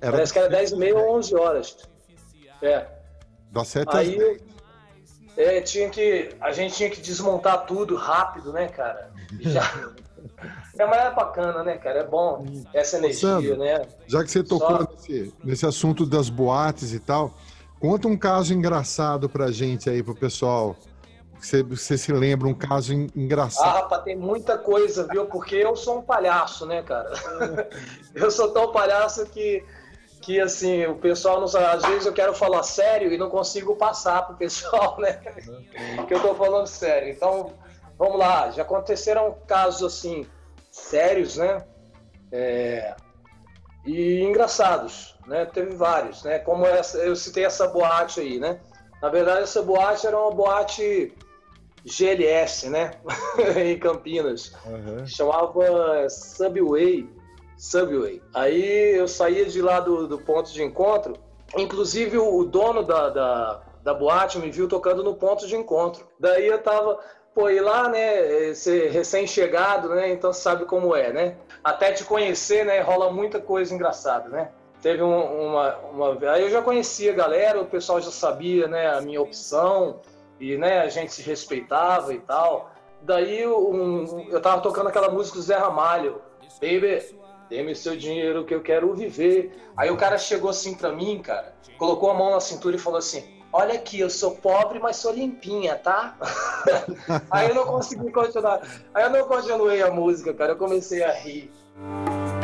Era 0.01 0.13
Parece 0.13 0.33
que 0.33 0.39
era 0.39 0.49
10 0.49 0.73
e 0.73 0.77
meia 0.77 0.97
ou 0.97 1.17
11 1.19 1.35
horas. 1.35 1.77
É. 2.63 2.87
das 3.51 3.69
7 3.69 3.89
às 3.89 3.95
Aí 3.97 4.19
10. 4.19 4.43
é, 5.37 5.61
tinha 5.63 5.89
que, 5.91 6.35
a 6.41 6.53
gente 6.53 6.75
tinha 6.75 6.91
que 6.91 7.01
desmontar 7.01 7.65
tudo 7.67 7.97
rápido, 7.97 8.53
né, 8.53 8.69
cara? 8.69 9.11
Já... 9.41 9.63
É, 10.79 10.87
mas 10.87 10.99
é 10.99 11.11
bacana, 11.15 11.63
né, 11.65 11.77
cara? 11.79 12.01
É 12.01 12.05
bom 12.07 12.45
essa 12.75 12.99
energia, 12.99 13.21
Sandro, 13.21 13.57
né? 13.57 13.83
Já 14.07 14.23
que 14.23 14.31
você 14.31 14.43
tocou 14.43 14.79
Só- 14.79 14.89
nesse, 14.93 15.35
nesse 15.43 15.67
assunto 15.67 16.05
das 16.07 16.29
boates 16.29 16.93
e 16.93 16.99
tal, 17.01 17.33
conta 17.79 18.07
um 18.09 18.17
caso 18.17 18.53
engraçado 18.53 19.29
pra 19.29 19.51
gente 19.51 19.89
aí, 19.89 20.03
pro 20.03 20.15
pessoal. 20.15 20.77
Você, 21.39 21.63
você 21.63 21.97
se 21.97 22.13
lembra 22.13 22.47
um 22.47 22.53
caso 22.55 22.93
en- 22.93 23.07
Ah, 23.07 23.13
engraçado? 23.17 23.75
rapaz, 23.75 24.03
tem 24.05 24.15
muita 24.17 24.59
coisa, 24.59 25.07
viu? 25.11 25.25
Porque 25.25 25.57
eu 25.57 25.75
sou 25.75 25.99
um 25.99 26.03
palhaço, 26.03 26.67
né, 26.67 26.83
cara? 26.83 27.11
eu 28.15 28.31
sou 28.31 28.51
tão 28.53 28.71
palhaço 28.73 29.25
que, 29.27 29.65
que 30.21 30.41
assim, 30.41 30.87
o 30.87 30.97
pessoal 30.97 31.41
não 31.41 31.49
sabe. 31.49 31.65
Às 31.67 31.85
vezes 31.85 32.07
eu 32.07 32.13
quero 32.13 32.35
falar 32.35 32.63
sério 32.63 33.13
e 33.13 33.19
não 33.19 33.31
consigo 33.31 33.77
passar 33.77 34.23
pro 34.27 34.37
pessoal, 34.37 34.99
né? 35.01 35.21
que 36.07 36.15
eu 36.15 36.21
tô 36.21 36.35
falando 36.35 36.67
sério. 36.67 37.11
Então, 37.11 37.55
vamos 37.99 38.19
lá. 38.19 38.51
Já 38.51 38.63
aconteceram 38.63 39.37
casos, 39.47 39.95
assim, 39.95 40.27
sérios, 40.71 41.37
né? 41.37 41.65
É, 42.33 42.95
E 43.85 44.23
engraçados, 44.23 45.17
né? 45.27 45.47
Teve 45.47 45.75
vários, 45.75 46.23
né? 46.23 46.39
Como 46.39 46.67
essa, 46.67 46.99
eu 46.99 47.17
citei 47.17 47.45
essa 47.45 47.67
boate 47.67 48.21
aí, 48.21 48.39
né? 48.39 48.61
Na 49.03 49.09
verdade, 49.09 49.43
essa 49.43 49.63
boate 49.63 50.07
era 50.07 50.19
uma 50.19 50.31
boate 50.31 51.17
GLS, 51.85 52.69
né? 52.69 52.93
em 53.57 53.79
Campinas. 53.79 54.53
Aham. 54.67 55.07
Chamava 55.07 56.09
Subway. 56.11 57.09
Subway. 57.61 58.23
Aí 58.33 58.97
eu 58.97 59.07
saía 59.07 59.45
de 59.45 59.61
lá 59.61 59.81
do, 59.81 60.09
do 60.09 60.19
ponto 60.19 60.51
de 60.51 60.63
encontro. 60.63 61.15
Inclusive 61.57 62.17
o, 62.17 62.43
dono 62.45 62.83
da, 62.83 63.11
da, 63.11 63.61
da 63.83 63.93
boate 63.93 64.39
me 64.39 64.51
viu 64.51 64.67
tocando 64.67 65.05
no 65.05 65.15
ponto 65.15 65.47
de 65.47 65.55
encontro. 65.55 66.07
Daí 66.19 66.47
eu 66.47 66.59
tava, 66.63 66.99
pô, 67.35 67.51
e 67.51 67.61
lá, 67.61 67.89
né? 67.89 68.55
Ser 68.55 68.91
recém-chegado, 68.91 69.91
né? 69.91 70.11
Então 70.11 70.33
sabe 70.33 70.65
como 70.65 70.97
é, 70.97 71.13
né? 71.13 71.37
Até 71.63 71.93
te 71.93 72.03
conhecer, 72.05 72.65
né? 72.65 72.81
Rola 72.81 73.13
muita 73.13 73.39
coisa 73.41 73.75
engraçada, 73.75 74.29
né? 74.31 74.51
Teve 74.81 75.03
um- 75.03 75.49
uma, 75.49 75.77
uma. 75.93 76.31
Aí 76.33 76.43
eu 76.43 76.51
já 76.51 76.63
conhecia 76.63 77.13
a 77.13 77.15
galera, 77.15 77.61
o 77.61 77.67
pessoal 77.67 78.01
já 78.01 78.11
sabia, 78.11 78.67
né? 78.67 78.89
A 78.89 79.03
minha 79.03 79.21
opção 79.21 80.01
e 80.41 80.57
né, 80.57 80.81
a 80.81 80.89
gente 80.89 81.13
se 81.13 81.21
respeitava 81.21 82.15
e 82.15 82.21
tal. 82.21 82.71
Daí 83.03 83.47
um- 83.47 84.29
eu 84.31 84.41
tava 84.41 84.63
tocando 84.63 84.89
aquela 84.89 85.11
música 85.11 85.37
do 85.37 85.43
Zé 85.43 85.57
Ramalho, 85.57 86.23
Baby, 86.61 87.15
dê-me 87.51 87.75
seu 87.75 87.97
dinheiro 87.97 88.45
que 88.45 88.55
eu 88.55 88.63
quero 88.63 88.95
viver. 88.95 89.53
Aí 89.77 89.91
o 89.91 89.97
cara 89.97 90.17
chegou 90.17 90.49
assim 90.49 90.75
pra 90.75 90.93
mim, 90.93 91.19
cara, 91.19 91.53
colocou 91.77 92.11
a 92.11 92.15
mão 92.15 92.31
na 92.31 92.41
cintura 92.41 92.77
e 92.77 92.79
falou 92.79 92.99
assim: 92.99 93.25
Olha 93.53 93.75
aqui, 93.75 93.99
eu 93.99 94.09
sou 94.09 94.37
pobre, 94.37 94.79
mas 94.79 94.97
sou 94.97 95.13
limpinha, 95.13 95.75
tá? 95.75 96.17
Aí 97.29 97.49
eu 97.49 97.55
não 97.55 97.67
consegui 97.67 98.13
continuar. 98.13 98.63
Aí 98.95 99.03
eu 99.03 99.11
não 99.11 99.27
continuei 99.27 99.83
a 99.83 99.91
música, 99.91 100.33
cara. 100.33 100.53
Eu 100.53 100.57
comecei 100.57 101.03
a 101.03 101.13
rir. 101.13 101.51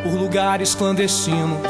Por 0.03 0.13
lugares 0.21 0.75
clandestinos, 0.75 1.69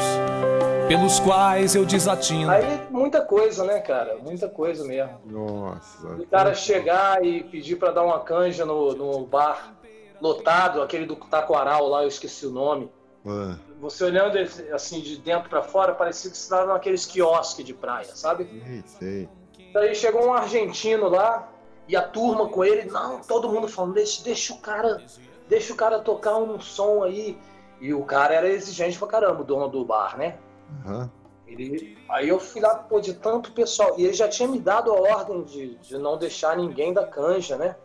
pelos 0.88 1.21
quais 1.21 1.75
eu 1.75 1.85
desatino. 1.85 2.50
Aí 2.50 2.81
muita 2.90 3.21
coisa, 3.21 3.64
né, 3.64 3.81
cara? 3.81 4.16
Muita 4.16 4.49
coisa 4.49 4.85
mesmo. 4.85 5.21
Nossa. 5.26 6.09
O 6.09 6.26
cara 6.26 6.55
chegar 6.55 7.23
e 7.23 7.43
pedir 7.43 7.76
pra 7.76 7.90
dar 7.90 8.05
uma 8.05 8.21
canja 8.21 8.64
no, 8.64 8.95
no 8.95 9.26
bar 9.26 9.75
lotado, 10.21 10.81
aquele 10.81 11.05
do 11.05 11.16
Taquaral 11.16 11.88
lá, 11.88 12.02
eu 12.02 12.09
esqueci 12.09 12.47
o 12.47 12.50
nome. 12.50 12.90
Ah, 13.26 13.56
Você 13.80 14.04
olhando 14.04 14.38
assim 14.73 15.00
de 15.00 15.18
dentro 15.18 15.49
pra 15.50 15.62
fora, 15.62 15.95
parecia 15.95 16.30
que 16.30 16.37
você 16.37 16.45
estava 16.45 16.73
naqueles 16.73 17.04
quiosques 17.06 17.64
de 17.64 17.75
praia, 17.75 18.14
sabe? 18.14 18.49
sei, 18.64 18.85
sei. 18.87 19.28
Daí 19.73 19.95
chegou 19.95 20.26
um 20.26 20.33
argentino 20.33 21.09
lá 21.09 21.49
e 21.88 21.97
a 21.97 22.02
turma 22.02 22.49
com 22.49 22.64
ele, 22.64 22.90
não, 22.90 23.21
todo 23.21 23.50
mundo 23.50 23.68
falando, 23.68 23.95
deixa, 23.95 24.23
deixa 24.23 24.54
o 24.54 24.59
cara, 24.59 25.04
deixa 25.49 25.73
o 25.73 25.76
cara 25.76 25.99
tocar 25.99 26.37
um 26.37 26.59
som 26.61 27.02
aí. 27.02 27.38
E 27.78 27.92
o 27.92 28.02
cara 28.04 28.33
era 28.35 28.49
exigente 28.49 28.99
pra 28.99 29.06
caramba, 29.06 29.42
o 29.42 29.45
dono 29.45 29.68
do 29.68 29.85
bar, 29.85 30.16
né? 30.16 30.38
Aham. 30.87 31.11
Ele, 31.47 31.99
aí 32.09 32.28
eu 32.28 32.40
fui 32.40 32.61
lá, 32.61 32.75
pô, 32.75 33.00
de 33.00 33.12
tanto 33.14 33.52
pessoal. 33.52 33.95
E 33.99 34.04
ele 34.04 34.14
já 34.14 34.28
tinha 34.28 34.49
me 34.49 34.59
dado 34.59 34.90
a 34.92 34.99
ordem 34.99 35.45
de, 35.45 35.76
de 35.76 35.99
não 35.99 36.16
deixar 36.16 36.56
ninguém 36.56 36.92
da 36.95 37.06
canja, 37.06 37.56
né? 37.56 37.76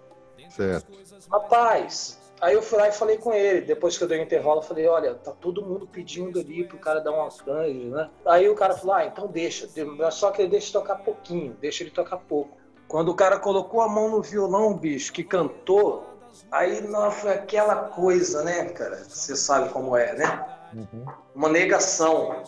Certo. 0.50 0.91
Rapaz, 1.29 2.20
aí 2.41 2.55
eu 2.55 2.62
fui 2.62 2.79
lá 2.79 2.89
e 2.89 2.91
falei 2.91 3.17
com 3.17 3.31
ele. 3.33 3.62
Depois 3.62 3.98
que 3.98 4.03
eu 4.03 4.07
dei 4.07 4.19
o 4.19 4.24
intervalo, 4.24 4.60
eu 4.60 4.63
falei: 4.63 4.88
olha, 4.88 5.15
tá 5.15 5.31
todo 5.31 5.65
mundo 5.65 5.88
pedindo 5.88 6.39
ali 6.39 6.65
pro 6.65 6.77
cara 6.79 7.00
dar 7.00 7.12
uma 7.12 7.29
canja, 7.29 7.89
né? 7.89 8.10
Aí 8.25 8.50
o 8.50 8.55
cara 8.55 8.75
falou: 8.75 8.95
ah, 8.95 9.05
então 9.05 9.27
deixa. 9.27 9.69
Só 10.12 10.31
que 10.31 10.41
ele 10.41 10.50
deixa 10.50 10.74
tocar 10.74 10.95
pouquinho, 10.95 11.55
deixa 11.62 11.83
ele 11.83 11.91
tocar 11.91 12.17
pouco. 12.17 12.57
Quando 12.88 13.10
o 13.10 13.15
cara 13.15 13.39
colocou 13.39 13.81
a 13.81 13.88
mão 13.88 14.10
no 14.10 14.21
violão, 14.21 14.74
bicho, 14.74 15.13
que 15.13 15.24
cantou, 15.24 16.03
aí 16.51 16.81
não, 16.81 17.10
foi 17.10 17.31
aquela 17.31 17.75
coisa, 17.75 18.43
né, 18.43 18.65
cara? 18.65 18.98
Você 18.98 19.36
sabe 19.36 19.69
como 19.69 19.95
é, 19.95 20.13
né? 20.13 20.45
Uhum. 20.74 21.05
Uma 21.33 21.50
negação. 21.50 22.43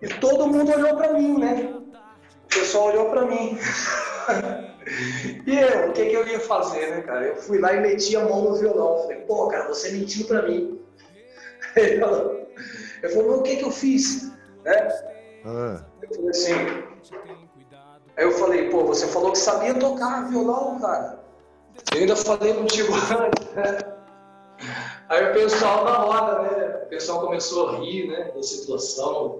E 0.00 0.08
todo 0.08 0.48
mundo 0.48 0.72
olhou 0.72 0.96
pra 0.96 1.12
mim, 1.12 1.38
né? 1.38 1.72
O 2.44 2.48
pessoal 2.48 2.86
olhou 2.86 3.10
pra 3.10 3.26
mim. 3.26 3.56
E 5.46 5.58
eu, 5.58 5.90
o 5.90 5.92
que, 5.92 6.06
que 6.06 6.14
eu 6.14 6.26
ia 6.26 6.40
fazer, 6.40 6.90
né, 6.90 7.02
cara? 7.02 7.26
Eu 7.26 7.36
fui 7.36 7.58
lá 7.58 7.72
e 7.72 7.80
meti 7.80 8.16
a 8.16 8.24
mão 8.24 8.42
no 8.42 8.54
violão. 8.56 9.02
Falei, 9.02 9.18
pô, 9.20 9.48
cara, 9.48 9.68
você 9.68 9.92
mentiu 9.92 10.26
pra 10.26 10.42
mim. 10.42 10.80
Ele 11.76 12.00
falou, 12.00 12.46
eu 13.02 13.10
falei, 13.10 13.28
mas 13.28 13.38
o 13.38 13.42
que, 13.42 13.56
que 13.56 13.64
eu 13.64 13.70
fiz? 13.70 14.32
Né? 14.64 14.88
Ah, 15.44 15.84
Eu 16.02 16.08
falei 16.14 16.30
assim. 16.30 16.54
Aí 18.16 18.24
eu 18.24 18.32
falei, 18.32 18.68
pô, 18.68 18.84
você 18.84 19.06
falou 19.06 19.32
que 19.32 19.38
sabia 19.38 19.74
tocar 19.74 20.28
violão, 20.28 20.78
cara. 20.80 21.20
Eu 21.94 22.00
ainda 22.00 22.16
falei 22.16 22.52
contigo 22.54 22.92
antes, 23.16 23.54
né? 23.54 23.78
Aí 25.08 25.30
o 25.30 25.32
pessoal 25.32 25.84
na 25.84 25.96
roda, 25.96 26.42
né? 26.42 26.82
O 26.84 26.86
pessoal 26.88 27.20
começou 27.20 27.68
a 27.68 27.76
rir, 27.78 28.08
né? 28.08 28.30
Da 28.34 28.42
situação. 28.42 29.38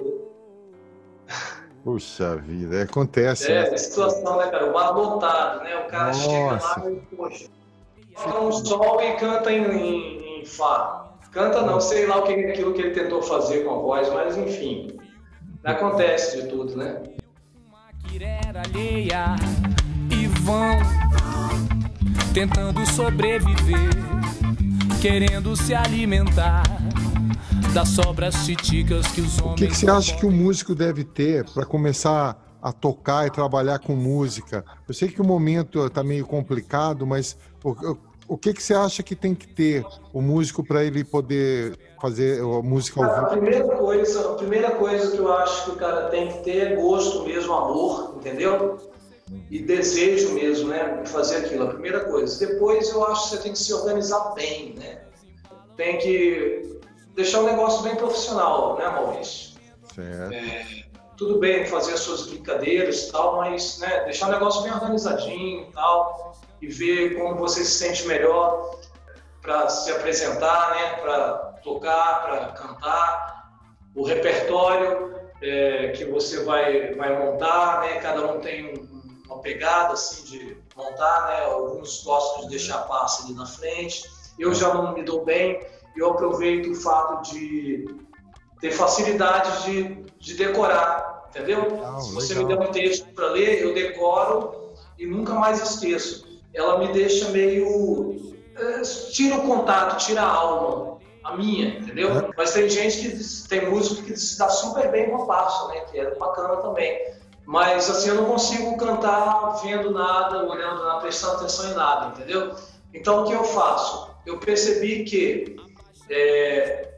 Puxa 1.84 2.36
vida, 2.36 2.82
acontece. 2.82 3.50
É, 3.50 3.70
né? 3.70 3.76
situação, 3.76 4.36
né, 4.38 4.48
cara? 4.48 4.68
O 4.68 4.72
bar 4.72 4.90
lotado, 4.90 5.64
né? 5.64 5.76
O 5.76 5.88
cara 5.88 6.06
Nossa. 6.06 6.20
chega 6.20 6.52
lá 6.52 6.90
e, 6.90 7.16
poxa, 7.16 7.46
fala 8.14 8.42
um 8.42 8.52
sol 8.52 9.00
e 9.00 9.12
canta 9.16 9.52
em, 9.52 9.64
em, 9.64 10.40
em 10.40 10.44
Fá. 10.44 11.06
Canta 11.32 11.62
não, 11.62 11.80
sei 11.80 12.06
lá 12.06 12.18
o 12.18 12.22
que, 12.24 12.32
aquilo 12.32 12.74
que 12.74 12.82
ele 12.82 12.90
tentou 12.90 13.22
fazer 13.22 13.64
com 13.64 13.70
a 13.70 13.78
voz, 13.78 14.12
mas 14.12 14.36
enfim. 14.36 14.98
Acontece 15.64 16.42
de 16.42 16.48
tudo, 16.48 16.76
né? 16.76 17.02
alheia 18.56 19.36
e 20.10 20.26
vão 20.42 20.78
tentando 22.34 22.84
sobreviver, 22.86 23.90
querendo 25.00 25.56
se 25.56 25.74
alimentar 25.74 26.62
das 27.72 27.88
sobras 27.90 28.34
titicas 28.44 29.06
que 29.08 29.20
os 29.20 29.38
homens. 29.40 29.52
O 29.52 29.54
que, 29.54 29.66
que 29.68 29.76
você 29.76 29.88
acha 29.88 30.16
que 30.16 30.26
o 30.26 30.30
músico 30.30 30.74
deve 30.74 31.04
ter 31.04 31.44
para 31.50 31.64
começar 31.64 32.36
a 32.60 32.72
tocar 32.72 33.26
e 33.26 33.30
trabalhar 33.30 33.78
com 33.78 33.94
música? 33.94 34.64
Eu 34.88 34.94
sei 34.94 35.08
que 35.08 35.20
o 35.20 35.24
momento 35.24 35.86
está 35.86 36.02
meio 36.02 36.26
complicado, 36.26 37.06
mas 37.06 37.36
o, 37.62 37.96
o 38.26 38.36
que, 38.36 38.52
que 38.52 38.62
você 38.62 38.74
acha 38.74 39.02
que 39.04 39.14
tem 39.14 39.34
que 39.34 39.46
ter 39.46 39.84
o 40.12 40.20
músico 40.20 40.64
para 40.64 40.84
ele 40.84 41.04
poder 41.04 41.78
fazer 42.00 42.40
a 42.40 42.62
música 42.62 43.04
ao 43.04 43.14
vivo? 43.14 43.26
A 43.26 43.28
primeira 43.28 43.64
coisa, 43.64 44.30
a 44.32 44.34
primeira 44.34 44.70
coisa 44.72 45.10
que 45.12 45.18
eu 45.18 45.32
acho 45.32 45.64
que 45.64 45.70
o 45.70 45.76
cara 45.76 46.08
tem 46.08 46.28
que 46.28 46.38
ter 46.42 46.72
é 46.72 46.76
gosto 46.76 47.24
mesmo, 47.24 47.52
amor, 47.52 48.16
entendeu? 48.16 48.78
E 49.48 49.60
desejo 49.60 50.34
mesmo, 50.34 50.70
né, 50.70 51.02
de 51.04 51.08
fazer 51.08 51.36
aquilo. 51.36 51.64
A 51.64 51.68
primeira 51.68 52.00
coisa. 52.00 52.44
Depois 52.44 52.90
eu 52.90 53.04
acho 53.06 53.30
que 53.30 53.36
você 53.36 53.42
tem 53.42 53.52
que 53.52 53.58
se 53.60 53.72
organizar 53.72 54.34
bem, 54.34 54.74
né? 54.76 55.02
Tem 55.76 55.98
que 55.98 56.79
deixar 57.20 57.40
o 57.40 57.46
negócio 57.46 57.82
bem 57.82 57.96
profissional, 57.96 58.76
né, 58.78 58.88
Maurício? 58.88 59.50
Certo. 59.94 60.32
É, 60.32 60.84
tudo 61.16 61.38
bem 61.38 61.66
fazer 61.66 61.92
as 61.92 62.00
suas 62.00 62.26
brincadeiras 62.26 63.02
e 63.02 63.12
tal, 63.12 63.36
mas 63.36 63.78
né, 63.78 64.04
deixar 64.04 64.28
o 64.28 64.32
negócio 64.32 64.62
bem 64.62 64.72
organizadinho 64.72 65.68
e 65.68 65.72
tal, 65.72 66.34
e 66.62 66.68
ver 66.68 67.18
como 67.18 67.34
você 67.36 67.64
se 67.64 67.72
sente 67.72 68.06
melhor 68.06 68.78
para 69.42 69.68
se 69.68 69.90
apresentar, 69.92 70.70
né, 70.70 70.94
para 71.02 71.34
tocar, 71.62 72.22
para 72.22 72.46
cantar, 72.52 73.50
o 73.94 74.02
repertório 74.02 75.14
é, 75.42 75.88
que 75.88 76.04
você 76.06 76.42
vai, 76.44 76.94
vai 76.94 77.18
montar, 77.18 77.82
né, 77.82 78.00
cada 78.00 78.32
um 78.32 78.40
tem 78.40 78.72
um, 78.72 79.22
uma 79.26 79.40
pegada 79.40 79.92
assim 79.92 80.24
de 80.24 80.56
montar, 80.74 81.28
né, 81.28 81.44
alguns 81.44 82.02
gostam 82.02 82.44
de 82.44 82.50
deixar 82.50 82.76
a 82.76 82.82
passa 82.82 83.24
ali 83.24 83.34
na 83.34 83.44
frente, 83.44 84.04
eu 84.38 84.54
já 84.54 84.72
não 84.72 84.94
me 84.94 85.02
dou 85.02 85.22
bem, 85.22 85.60
eu 86.00 86.12
aproveito 86.12 86.70
o 86.70 86.74
fato 86.74 87.30
de 87.30 87.86
ter 88.60 88.70
facilidade 88.70 89.64
de, 89.64 90.04
de 90.18 90.34
decorar, 90.34 91.26
entendeu? 91.28 91.80
Ah, 91.84 92.00
Se 92.00 92.14
você 92.14 92.34
legal. 92.34 92.48
me 92.48 92.56
der 92.56 92.68
um 92.68 92.72
texto 92.72 93.06
para 93.14 93.28
ler, 93.28 93.62
eu 93.62 93.74
decoro 93.74 94.72
e 94.98 95.06
nunca 95.06 95.34
mais 95.34 95.60
esqueço. 95.60 96.26
Ela 96.54 96.78
me 96.78 96.88
deixa 96.88 97.28
meio. 97.30 98.34
É, 98.56 98.80
tira 99.12 99.36
o 99.36 99.42
contato, 99.42 100.04
tira 100.04 100.22
a 100.22 100.30
alma, 100.32 100.98
a 101.22 101.36
minha, 101.36 101.78
entendeu? 101.78 102.10
É. 102.18 102.30
Mas 102.36 102.52
tem 102.52 102.68
gente 102.68 102.98
que 103.00 103.48
tem 103.48 103.70
músico 103.70 104.02
que 104.02 104.16
se 104.16 104.38
dá 104.38 104.48
super 104.48 104.90
bem 104.90 105.10
com 105.10 105.22
a 105.22 105.26
pasta, 105.26 105.68
né? 105.68 105.80
Que 105.90 106.00
é 106.00 106.14
bacana 106.16 106.56
também. 106.56 106.98
Mas 107.46 107.90
assim, 107.90 108.08
eu 108.08 108.14
não 108.16 108.24
consigo 108.26 108.76
cantar 108.76 109.60
vendo 109.62 109.90
nada, 109.90 110.46
olhando 110.46 110.84
nada, 110.84 111.00
prestando 111.00 111.36
atenção 111.36 111.70
em 111.70 111.74
nada, 111.74 112.06
entendeu? 112.08 112.54
Então 112.92 113.22
o 113.22 113.26
que 113.26 113.32
eu 113.32 113.44
faço? 113.44 114.10
Eu 114.26 114.38
percebi 114.38 115.04
que 115.04 115.56
é, 116.10 116.90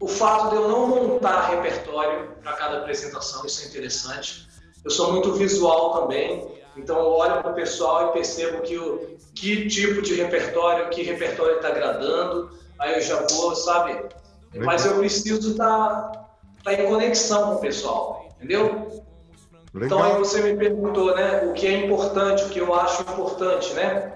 o 0.00 0.06
fato 0.06 0.50
de 0.50 0.56
eu 0.56 0.68
não 0.68 0.86
montar 0.86 1.48
repertório 1.48 2.32
para 2.42 2.52
cada 2.52 2.78
apresentação, 2.78 3.44
isso 3.46 3.64
é 3.64 3.68
interessante. 3.68 4.46
Eu 4.84 4.90
sou 4.90 5.12
muito 5.12 5.32
visual 5.32 6.02
também, 6.02 6.46
então 6.76 6.98
eu 6.98 7.06
olho 7.06 7.40
para 7.40 7.52
o 7.52 7.54
pessoal 7.54 8.10
e 8.10 8.12
percebo 8.12 8.60
que, 8.62 8.76
o, 8.76 9.16
que 9.34 9.66
tipo 9.68 10.02
de 10.02 10.14
repertório, 10.14 10.90
que 10.90 11.02
repertório 11.02 11.56
está 11.56 11.68
agradando, 11.68 12.50
aí 12.78 12.94
eu 12.94 13.00
já 13.00 13.26
vou, 13.30 13.56
sabe? 13.56 14.04
Mas 14.54 14.84
eu 14.84 14.98
preciso 14.98 15.52
estar 15.52 16.12
tá, 16.12 16.28
tá 16.62 16.74
em 16.74 16.86
conexão 16.86 17.50
com 17.50 17.54
o 17.54 17.60
pessoal, 17.60 18.28
entendeu? 18.36 19.02
Legal. 19.72 19.86
Então 19.86 20.02
aí 20.02 20.18
você 20.18 20.42
me 20.42 20.56
perguntou, 20.56 21.16
né, 21.16 21.46
o 21.46 21.52
que 21.54 21.66
é 21.66 21.84
importante, 21.84 22.44
o 22.44 22.48
que 22.50 22.58
eu 22.58 22.74
acho 22.74 23.02
importante, 23.02 23.72
né? 23.72 24.12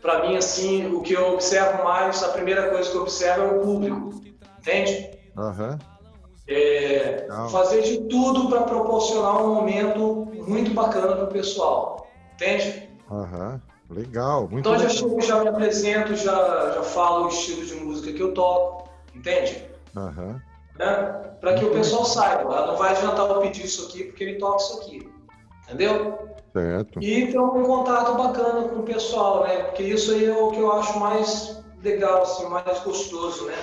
Para 0.00 0.26
mim, 0.26 0.36
assim, 0.36 0.86
o 0.92 1.02
que 1.02 1.12
eu 1.12 1.34
observo 1.34 1.84
mais, 1.84 2.22
a 2.22 2.28
primeira 2.28 2.70
coisa 2.70 2.90
que 2.90 2.96
eu 2.96 3.02
observo 3.02 3.42
é 3.42 3.46
o 3.46 3.60
público, 3.60 4.20
entende? 4.58 5.10
Uhum. 5.36 5.78
É, 6.48 7.28
fazer 7.50 7.82
de 7.82 7.98
tudo 8.08 8.48
para 8.48 8.62
proporcionar 8.62 9.42
um 9.42 9.54
momento 9.54 10.26
muito 10.48 10.72
bacana 10.72 11.14
para 11.14 11.24
o 11.24 11.28
pessoal, 11.28 12.08
entende? 12.34 12.90
Uhum. 13.10 13.60
Legal, 13.90 14.42
muito 14.42 14.60
Então 14.60 14.72
legal. 14.72 14.88
já 14.88 14.94
chego, 14.94 15.20
já 15.20 15.42
me 15.42 15.48
apresento, 15.48 16.14
já, 16.14 16.72
já 16.74 16.82
falo 16.82 17.26
o 17.26 17.28
estilo 17.28 17.64
de 17.66 17.74
música 17.74 18.12
que 18.12 18.22
eu 18.22 18.32
toco, 18.32 18.88
entende? 19.14 19.64
Uhum. 19.96 20.40
Né? 20.78 20.96
Para 21.40 21.54
que 21.54 21.64
o 21.64 21.70
pessoal 21.70 22.04
saiba, 22.04 22.66
não 22.66 22.76
vai 22.76 22.90
adiantar 22.90 23.28
eu 23.28 23.40
pedir 23.40 23.64
isso 23.64 23.86
aqui 23.86 24.04
porque 24.04 24.24
ele 24.24 24.38
toca 24.38 24.62
isso 24.62 24.78
aqui, 24.78 25.08
entendeu? 25.70 26.18
Certo. 26.52 27.00
E 27.02 27.30
ter 27.30 27.38
um 27.38 27.62
contato 27.62 28.14
bacana 28.14 28.68
com 28.68 28.80
o 28.80 28.82
pessoal, 28.82 29.44
né? 29.44 29.62
Porque 29.64 29.84
isso 29.84 30.10
aí 30.12 30.24
é 30.24 30.36
o 30.36 30.50
que 30.50 30.58
eu 30.58 30.72
acho 30.72 30.98
mais 30.98 31.62
legal, 31.82 32.22
assim, 32.22 32.48
mais 32.48 32.80
gostoso, 32.80 33.46
né? 33.46 33.54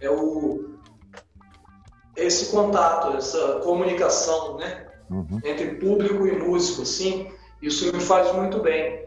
É 0.00 0.10
o 0.10 0.70
esse 2.16 2.50
contato, 2.50 3.16
essa 3.16 3.60
comunicação, 3.62 4.56
né? 4.56 4.86
Uhum. 5.10 5.40
Entre 5.44 5.74
público 5.76 6.26
e 6.26 6.38
músico, 6.38 6.82
assim, 6.82 7.30
isso 7.62 7.92
me 7.94 8.00
faz 8.00 8.32
muito 8.34 8.60
bem. 8.60 9.06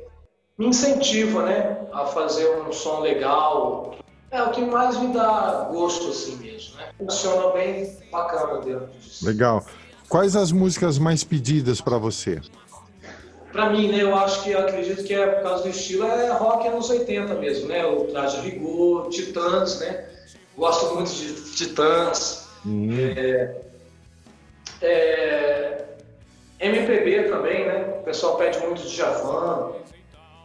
Me 0.57 0.67
incentiva, 0.67 1.43
né? 1.43 1.87
A 1.91 2.05
fazer 2.05 2.61
um 2.61 2.71
som 2.71 2.99
legal. 2.99 3.95
É 4.31 4.41
o 4.41 4.51
que 4.51 4.61
mais 4.61 4.97
me 4.97 5.13
dá 5.13 5.69
gosto, 5.71 6.09
assim 6.09 6.37
mesmo, 6.37 6.77
né? 6.77 6.89
Funciona 6.97 7.51
bem 7.51 7.97
bacana 8.11 8.61
dentro 8.61 8.87
disso. 8.87 9.25
Legal. 9.25 9.63
Quais 10.13 10.35
as 10.35 10.51
músicas 10.51 10.99
mais 10.99 11.23
pedidas 11.23 11.81
para 11.81 11.97
você? 11.97 12.39
Para 13.51 13.71
mim, 13.71 13.91
né, 13.91 14.03
eu 14.03 14.15
acho 14.15 14.43
que 14.43 14.51
eu 14.51 14.59
acredito 14.59 15.03
que 15.03 15.11
é 15.11 15.25
por 15.25 15.41
causa 15.41 15.63
do 15.63 15.69
estilo 15.69 16.05
é 16.05 16.29
rock 16.33 16.67
anos 16.67 16.87
80 16.87 17.33
mesmo, 17.33 17.67
né? 17.67 17.83
O 17.83 18.03
Traje 18.03 18.39
Rigor, 18.41 19.09
Titãs, 19.09 19.79
né? 19.79 20.05
Gosto 20.55 20.93
muito 20.93 21.11
de 21.11 21.33
Titãs. 21.55 22.47
Uhum. 22.63 22.95
É, 22.95 23.55
é, 24.83 25.85
MPB 26.59 27.23
também, 27.23 27.65
né? 27.65 27.95
O 27.99 28.03
pessoal 28.03 28.37
pede 28.37 28.59
muito 28.59 28.83
de 28.83 28.95
Javan, 28.95 29.71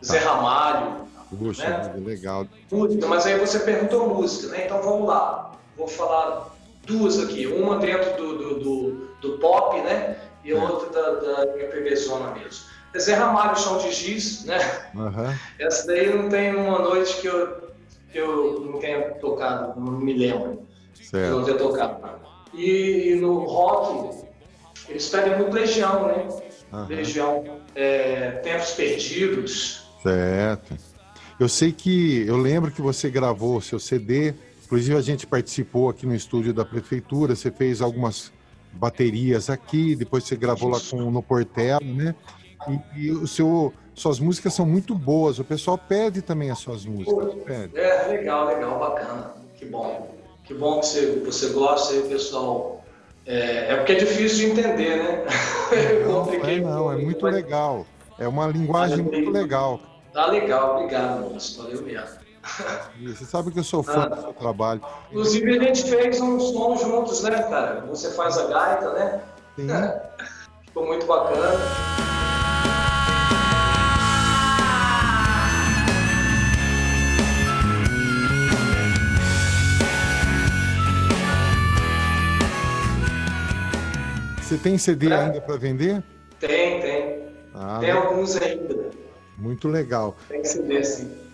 Zé 0.03 0.19
ah. 0.21 0.31
Ramalho. 0.31 1.09
Puxa, 1.39 1.69
né? 1.69 1.93
legal. 2.07 2.47
Música, 2.73 3.07
mas 3.07 3.27
aí 3.27 3.39
você 3.39 3.59
perguntou 3.59 4.09
música, 4.09 4.51
né? 4.51 4.65
Então 4.65 4.81
vamos 4.81 5.07
lá. 5.07 5.53
Vou 5.77 5.87
falar 5.87 6.57
duas 6.89 7.21
aqui. 7.21 7.47
Uma 7.47 7.77
dentro 7.77 8.17
do, 8.17 8.39
do, 8.39 8.61
do, 8.61 8.78
do 9.21 9.39
pop, 9.39 9.81
né? 9.81 10.17
E 10.45 10.53
é. 10.53 10.55
outra 10.55 10.91
da, 10.91 11.43
da 11.43 11.57
MPB 11.57 11.97
zona 11.97 12.33
mesmo. 12.33 12.69
Zé 12.99 13.15
Ramalho, 13.15 13.59
Chão 13.59 13.79
de 13.79 13.93
Giz, 13.93 14.45
né? 14.45 14.59
Uhum. 14.95 15.35
Essa 15.59 15.87
daí 15.87 16.15
não 16.15 16.29
tem 16.29 16.55
uma 16.55 16.79
noite 16.79 17.21
que 17.21 17.27
eu, 17.27 17.71
que 18.11 18.19
eu 18.19 18.61
não 18.61 18.79
tenha 18.79 19.11
tocado, 19.15 19.79
não 19.79 19.93
me 19.93 20.15
lembro. 20.15 20.67
Certo. 20.95 21.37
não 21.37 21.45
tenha 21.45 21.59
tocado. 21.59 22.19
E, 22.55 23.11
e, 23.11 23.15
no 23.17 23.45
rock, 23.45 24.25
eles 24.89 25.09
pedem 25.09 25.37
muito 25.37 25.55
Legião, 25.55 26.07
né? 26.07 26.29
Uhum. 26.73 26.87
Legião, 26.87 27.61
é, 27.75 28.31
Tempos 28.43 28.73
Perdidos. 28.73 29.87
Certo. 30.03 30.77
Eu 31.39 31.49
sei 31.49 31.73
que, 31.73 32.27
eu 32.27 32.37
lembro 32.37 32.71
que 32.71 32.83
você 32.83 33.09
gravou 33.11 33.59
o 33.59 33.63
seu 33.63 33.79
CD, 33.79 34.35
inclusive 34.65 34.97
a 34.97 35.01
gente 35.01 35.27
participou 35.27 35.89
aqui 35.89 36.05
no 36.05 36.15
estúdio 36.15 36.53
da 36.53 36.65
prefeitura, 36.65 37.37
você 37.37 37.51
fez 37.51 37.81
algumas 37.81 38.33
baterias 38.73 39.51
aqui, 39.51 39.97
depois 39.97 40.25
você 40.25 40.37
gravou 40.37 40.69
lá 40.71 40.79
com, 40.91 41.11
no 41.11 41.23
Portela, 41.23 41.81
né? 41.81 42.15
E, 42.69 43.07
e, 43.07 43.11
o 43.11 43.27
seu, 43.27 43.73
suas 43.95 44.19
músicas 44.19 44.55
são 44.55 44.67
muito 44.67 44.95
boas. 44.95 45.39
O 45.39 45.45
pessoal 45.45 45.79
pede 45.79 46.23
também 46.23 46.51
as 46.51 46.59
suas 46.59 46.85
músicas. 46.85 47.35
Pede. 47.45 47.79
É, 47.79 48.07
legal, 48.09 48.47
legal, 48.47 48.79
bacana. 48.79 49.35
Que 49.57 49.65
bom. 49.65 50.15
Que 50.45 50.55
bom 50.55 50.81
que 50.81 50.87
você, 50.87 51.23
você 51.25 51.49
gosta 51.51 51.95
e 51.95 51.99
o 51.99 52.09
pessoal. 52.09 52.85
É, 53.27 53.73
é, 53.73 53.77
porque 53.77 53.93
é 53.93 53.97
difícil 53.97 54.39
de 54.39 54.53
entender, 54.53 54.97
né? 54.97 55.25
Não, 56.09 56.33
é, 56.33 56.61
não, 56.61 56.93
é 56.93 56.97
muito 56.97 57.23
mas... 57.23 57.35
legal. 57.35 57.87
É 58.19 58.27
uma 58.27 58.47
linguagem 58.47 59.05
muito 59.05 59.31
legal. 59.31 59.79
Tá 60.15 60.27
legal, 60.27 60.77
obrigado, 60.77 61.31
moço. 61.31 61.63
Valeu 61.63 61.83
mesmo. 61.83 62.28
Você 63.01 63.25
sabe 63.25 63.51
que 63.51 63.59
eu 63.59 63.65
sou 63.65 63.83
fã 63.83 64.03
ah, 64.05 64.09
do 64.09 64.21
seu 64.21 64.33
trabalho. 64.33 64.81
Inclusive, 65.11 65.59
a 65.59 65.63
gente 65.63 65.85
fez 65.85 66.21
um 66.21 66.39
som 66.39 66.77
juntos, 66.77 67.23
né, 67.23 67.43
cara? 67.43 67.81
Você 67.89 68.11
faz 68.13 68.37
a 68.39 68.47
gaita, 68.47 68.93
né? 68.93 69.23
Sim. 69.57 69.71
É. 69.71 70.11
Ficou 70.67 70.87
muito 70.87 71.07
bacana. 71.07 71.59
Você 84.43 84.57
tem 84.57 84.79
CD 84.79 85.11
é. 85.11 85.15
ainda 85.15 85.41
para 85.43 85.57
vender? 85.57 86.03
Tem, 86.41 86.81
tem. 86.81 87.29
Ah, 87.55 87.79
tem 87.81 87.91
alguns 87.91 88.35
ainda. 88.37 88.91
Muito 89.37 89.69
legal. 89.69 90.17
Tem 90.29 90.43
CD, 90.43 90.83
sim. 90.83 91.28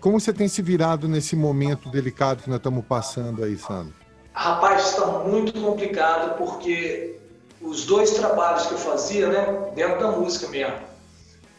Como 0.00 0.20
você 0.20 0.32
tem 0.32 0.48
se 0.48 0.62
virado 0.62 1.08
nesse 1.08 1.36
momento 1.36 1.88
delicado 1.88 2.42
que 2.42 2.48
nós 2.48 2.58
estamos 2.58 2.84
passando 2.86 3.44
aí, 3.44 3.56
Sandro? 3.56 3.94
Rapaz, 4.32 4.90
está 4.90 5.06
muito 5.06 5.52
complicado 5.52 6.36
porque 6.36 7.18
os 7.60 7.86
dois 7.86 8.10
trabalhos 8.12 8.66
que 8.66 8.72
eu 8.72 8.78
fazia, 8.78 9.28
né, 9.28 9.72
dentro 9.74 10.00
da 10.00 10.10
música 10.10 10.48
mesmo, 10.48 10.76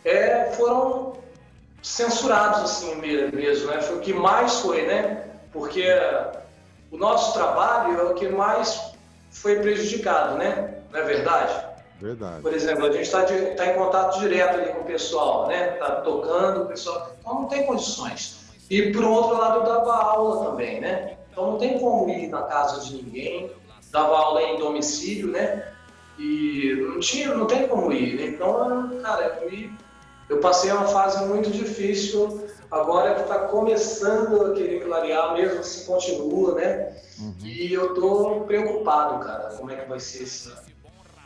é, 0.03 0.51
foram 0.51 1.17
censurados 1.81 2.61
assim 2.61 2.95
mesmo, 2.95 3.67
né? 3.67 3.81
Foi 3.81 3.97
o 3.97 4.01
que 4.01 4.13
mais 4.13 4.59
foi, 4.59 4.85
né? 4.85 5.23
Porque 5.53 5.85
o 6.91 6.97
nosso 6.97 7.33
trabalho 7.33 7.99
é 7.99 8.03
o 8.03 8.13
que 8.13 8.27
mais 8.27 8.81
foi 9.31 9.59
prejudicado, 9.59 10.37
né? 10.37 10.75
Não 10.91 10.99
é 10.99 11.03
verdade? 11.03 11.64
Verdade. 11.99 12.41
Por 12.41 12.53
exemplo, 12.53 12.85
a 12.85 12.91
gente 12.91 13.03
está 13.03 13.23
tá 13.23 13.67
em 13.67 13.75
contato 13.75 14.19
direto 14.19 14.59
ali 14.59 14.73
com 14.73 14.81
o 14.81 14.85
pessoal, 14.85 15.47
né? 15.47 15.67
Tá 15.71 16.01
tocando 16.01 16.63
o 16.63 16.65
pessoal, 16.65 17.11
então 17.19 17.33
não 17.33 17.45
tem 17.47 17.65
condições. 17.65 18.45
E 18.69 18.91
por 18.91 19.03
outro 19.03 19.37
lado, 19.37 19.59
eu 19.59 19.63
dava 19.63 19.93
aula 19.93 20.49
também, 20.49 20.81
né? 20.81 21.17
Então 21.31 21.51
não 21.51 21.57
tem 21.57 21.79
como 21.79 22.09
ir 22.09 22.27
na 22.27 22.43
casa 22.43 22.81
de 22.81 22.95
ninguém, 22.95 23.51
dava 23.91 24.17
aula 24.17 24.41
em 24.41 24.57
domicílio, 24.57 25.27
né? 25.27 25.71
E 26.17 26.75
não 26.81 26.99
tinha, 26.99 27.33
não 27.33 27.45
tem 27.45 27.67
como 27.67 27.91
ir. 27.91 28.15
Né? 28.15 28.27
Então, 28.27 28.99
cara, 29.01 29.41
eu, 29.43 29.69
eu 30.29 30.39
passei 30.39 30.71
uma 30.71 30.87
fase 30.87 31.25
muito 31.25 31.49
difícil. 31.49 32.45
Agora 32.71 33.15
que 33.15 33.21
está 33.21 33.39
começando 33.39 34.47
a 34.47 34.53
querer 34.53 34.83
clarear, 34.83 35.33
mesmo 35.33 35.59
assim 35.59 35.85
continua, 35.85 36.55
né? 36.55 36.95
Uhum. 37.19 37.35
E 37.43 37.73
eu 37.73 37.93
tô 37.93 38.41
preocupado, 38.41 39.23
cara, 39.23 39.55
como 39.55 39.71
é 39.71 39.75
que 39.75 39.89
vai 39.89 39.99
ser 39.99 40.23
esse. 40.23 40.51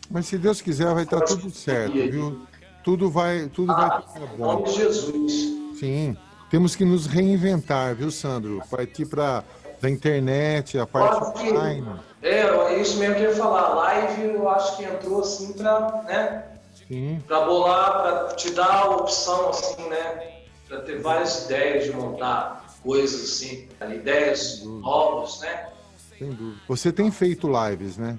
Mas 0.10 0.26
se 0.26 0.38
Deus 0.38 0.62
quiser, 0.62 0.94
vai 0.94 1.04
estar 1.04 1.22
tudo 1.22 1.50
certo, 1.52 1.94
viu? 1.94 2.42
Tudo 2.84 3.10
vai, 3.10 3.48
tudo 3.48 3.72
ah, 3.72 3.76
vai 3.76 4.02
ficar 4.02 4.36
bom. 4.36 4.36
Em 4.36 4.56
nome 4.56 4.64
de 4.64 4.72
Jesus. 4.74 5.34
Sim. 5.80 6.18
Temos 6.50 6.76
que 6.76 6.84
nos 6.84 7.06
reinventar, 7.06 7.94
viu, 7.96 8.10
Sandro? 8.10 8.62
Partir 8.70 9.06
para 9.06 9.44
da 9.82 9.90
internet, 9.90 10.78
a 10.78 10.86
parte 10.86 11.40
online. 11.40 11.88
É, 12.22 12.42
é 12.42 12.82
isso 12.82 12.98
mesmo 12.98 13.16
que 13.16 13.22
eu 13.22 13.30
ia 13.30 13.36
falar. 13.36 13.70
Live 13.76 14.24
eu 14.24 14.50
acho 14.50 14.78
que 14.78 14.84
entrou 14.84 15.22
assim 15.22 15.54
para, 15.54 16.04
né? 16.04 16.46
Sim. 16.88 17.22
Para 17.28 17.46
bolar, 17.46 18.02
para 18.02 18.36
te 18.36 18.52
dar 18.52 18.84
a 18.84 18.90
opção 18.90 19.50
assim, 19.50 19.88
né? 19.90 20.34
Para 20.68 20.82
ter 20.82 21.00
várias 21.00 21.46
ideias 21.46 21.86
de 21.86 21.92
montar 21.92 22.66
coisas 22.84 23.24
assim, 23.24 23.68
ideias 23.94 24.64
novas, 24.64 25.40
né? 25.42 25.70
Sem 26.18 26.32
dúvida. 26.32 26.62
Você 26.68 26.92
tem 26.92 27.10
feito 27.12 27.48
lives, 27.48 27.98
né? 27.98 28.18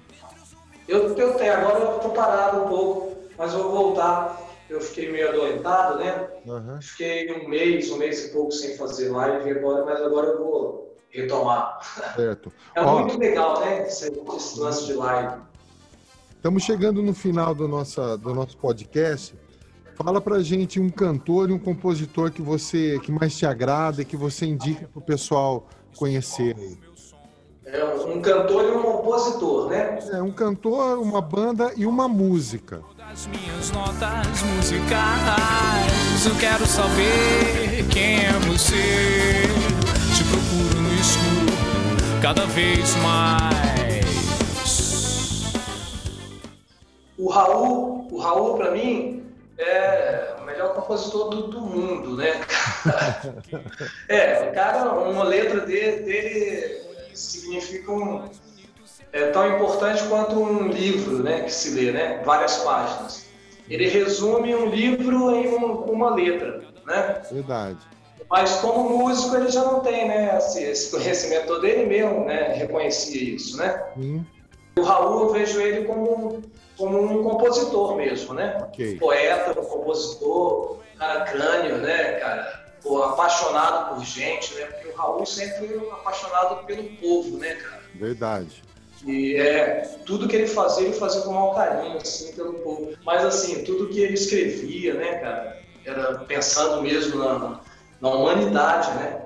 Eu, 0.91 1.15
tenho, 1.15 1.53
agora 1.53 1.79
eu 1.79 1.99
tô 2.01 2.09
parado 2.11 2.65
um 2.65 2.69
pouco, 2.69 3.17
mas 3.39 3.53
vou 3.53 3.71
voltar. 3.71 4.41
Eu 4.69 4.81
fiquei 4.81 5.11
meio 5.11 5.29
adoentado, 5.29 6.01
né? 6.01 6.29
Uhum. 6.45 6.83
Fiquei 6.83 7.33
um 7.33 7.49
mês, 7.49 7.89
um 7.93 7.97
mês 7.97 8.27
e 8.27 8.33
pouco 8.33 8.51
sem 8.51 8.77
fazer 8.77 9.09
live 9.09 9.51
agora, 9.51 9.85
mas 9.85 10.03
agora 10.03 10.27
eu 10.29 10.39
vou 10.39 10.97
retomar. 11.11 11.79
Certo. 12.17 12.53
É 12.75 12.81
Ó, 12.81 13.01
muito 13.01 13.19
legal, 13.19 13.61
né? 13.61 13.87
Esse, 13.87 14.09
esse 14.37 14.61
lance 14.61 14.87
de 14.87 14.95
live. 14.95 15.41
Estamos 16.35 16.65
chegando 16.65 17.03
no 17.03 17.15
final 17.15 17.55
do, 17.55 17.69
nossa, 17.69 18.19
do 18.19 18.35
nosso 18.35 18.57
podcast. 18.57 19.35
Fala 19.95 20.21
pra 20.21 20.41
gente 20.41 20.81
um 20.81 20.89
cantor 20.89 21.51
e 21.51 21.53
um 21.53 21.59
compositor 21.59 22.33
que 22.33 22.43
você 22.43 22.99
que 23.01 23.13
mais 23.13 23.37
te 23.37 23.47
agrada 23.47 24.03
e 24.03 24.05
que 24.05 24.17
você 24.17 24.47
indica 24.47 24.89
pro 24.89 25.01
pessoal 25.01 25.69
conhecer 25.97 26.57
aí. 26.57 26.79
É 27.73 27.85
um 27.85 28.21
cantor 28.21 28.65
e 28.65 28.71
um 28.73 28.83
compositor, 28.83 29.69
né? 29.69 30.01
É, 30.13 30.21
um 30.21 30.33
cantor, 30.33 30.99
uma 30.99 31.21
banda 31.21 31.73
e 31.77 31.87
uma 31.87 32.09
música. 32.09 32.83
Das 32.97 33.29
minhas 33.29 33.71
notas 33.71 34.43
musicais, 34.57 36.27
eu 36.27 36.35
quero 36.41 36.67
saber 36.67 37.87
quem 37.93 38.25
é 38.25 38.33
você. 38.49 38.75
Te 40.17 40.25
procuro 40.25 40.81
no 40.81 40.93
escuro 40.95 42.21
cada 42.21 42.45
vez 42.47 42.97
mais. 42.97 44.01
O 47.17 47.29
Raul, 47.29 48.09
o 48.11 48.19
Raul 48.19 48.57
para 48.57 48.73
mim 48.73 49.23
é 49.57 50.35
o 50.41 50.45
melhor 50.45 50.75
compositor 50.75 51.29
do, 51.29 51.43
do 51.47 51.61
mundo, 51.61 52.17
né? 52.17 52.41
é, 54.09 54.49
o 54.51 54.55
cara, 54.55 54.91
uma 54.91 55.23
letra 55.23 55.61
dele, 55.61 56.03
dele 56.03 56.90
significam 57.21 58.31
é, 59.13 59.27
tão 59.31 59.55
importante 59.55 60.03
quanto 60.05 60.41
um 60.41 60.69
livro 60.69 61.23
né, 61.23 61.43
que 61.43 61.53
se 61.53 61.71
lê, 61.71 61.93
né, 61.93 62.23
várias 62.25 62.59
páginas. 62.59 63.27
Ele 63.69 63.89
resume 63.89 64.55
um 64.55 64.67
livro 64.67 65.35
em 65.35 65.49
um, 65.49 65.75
uma 65.85 66.15
letra. 66.15 66.63
Né? 66.87 67.23
Verdade. 67.31 67.79
Mas 68.29 68.57
como 68.57 68.99
músico 68.99 69.37
ele 69.37 69.51
já 69.51 69.65
não 69.65 69.81
tem 69.81 70.07
né, 70.07 70.37
esse, 70.39 70.63
esse 70.63 70.91
conhecimento 70.91 71.47
todo, 71.47 71.67
ele 71.67 71.87
mesmo 71.87 72.25
né, 72.25 72.53
reconhecia 72.55 73.35
isso. 73.35 73.57
Né? 73.57 73.83
Hum. 73.97 74.25
O 74.79 74.83
Raul, 74.83 75.25
eu 75.25 75.33
vejo 75.33 75.61
ele 75.61 75.85
como, 75.85 76.41
como 76.77 77.03
um 77.03 77.23
compositor 77.25 77.97
mesmo, 77.97 78.35
né? 78.35 78.57
Okay. 78.69 78.97
Poeta, 78.97 79.61
um 79.61 79.65
compositor, 79.65 80.79
cara 80.97 81.25
crânio, 81.25 81.79
né, 81.79 82.13
cara? 82.15 82.60
Pô, 82.83 83.03
apaixonado 83.03 83.95
por 83.95 84.05
gente, 84.05 84.55
né? 84.55 84.67
Porque 84.67 84.89
o 84.89 84.97
Raul 84.97 85.27
sempre 85.27 85.69
foi 85.69 85.91
apaixonado 85.91 86.65
pelo 86.67 86.85
povo, 86.97 87.39
né, 87.39 87.55
cara? 87.55 87.83
Verdade. 87.95 88.63
E 89.07 89.37
é, 89.37 89.99
tudo 90.05 90.29
que 90.29 90.37
ele 90.37 90.47
fazia, 90.47 90.87
ele 90.87 90.97
fazia 90.97 91.23
com 91.23 91.33
maior 91.33 91.55
carinho, 91.55 91.97
assim, 91.97 92.33
pelo 92.33 92.55
povo. 92.55 92.93
Mas, 93.05 93.25
assim, 93.25 93.65
tudo 93.65 93.89
que 93.89 94.01
ele 94.01 94.15
escrevia, 94.15 94.95
né, 94.95 95.15
cara, 95.19 95.63
era 95.85 96.19
pensando 96.21 96.83
mesmo 96.83 97.19
na, 97.19 97.61
na 98.01 98.09
humanidade, 98.09 98.91
né? 98.99 99.23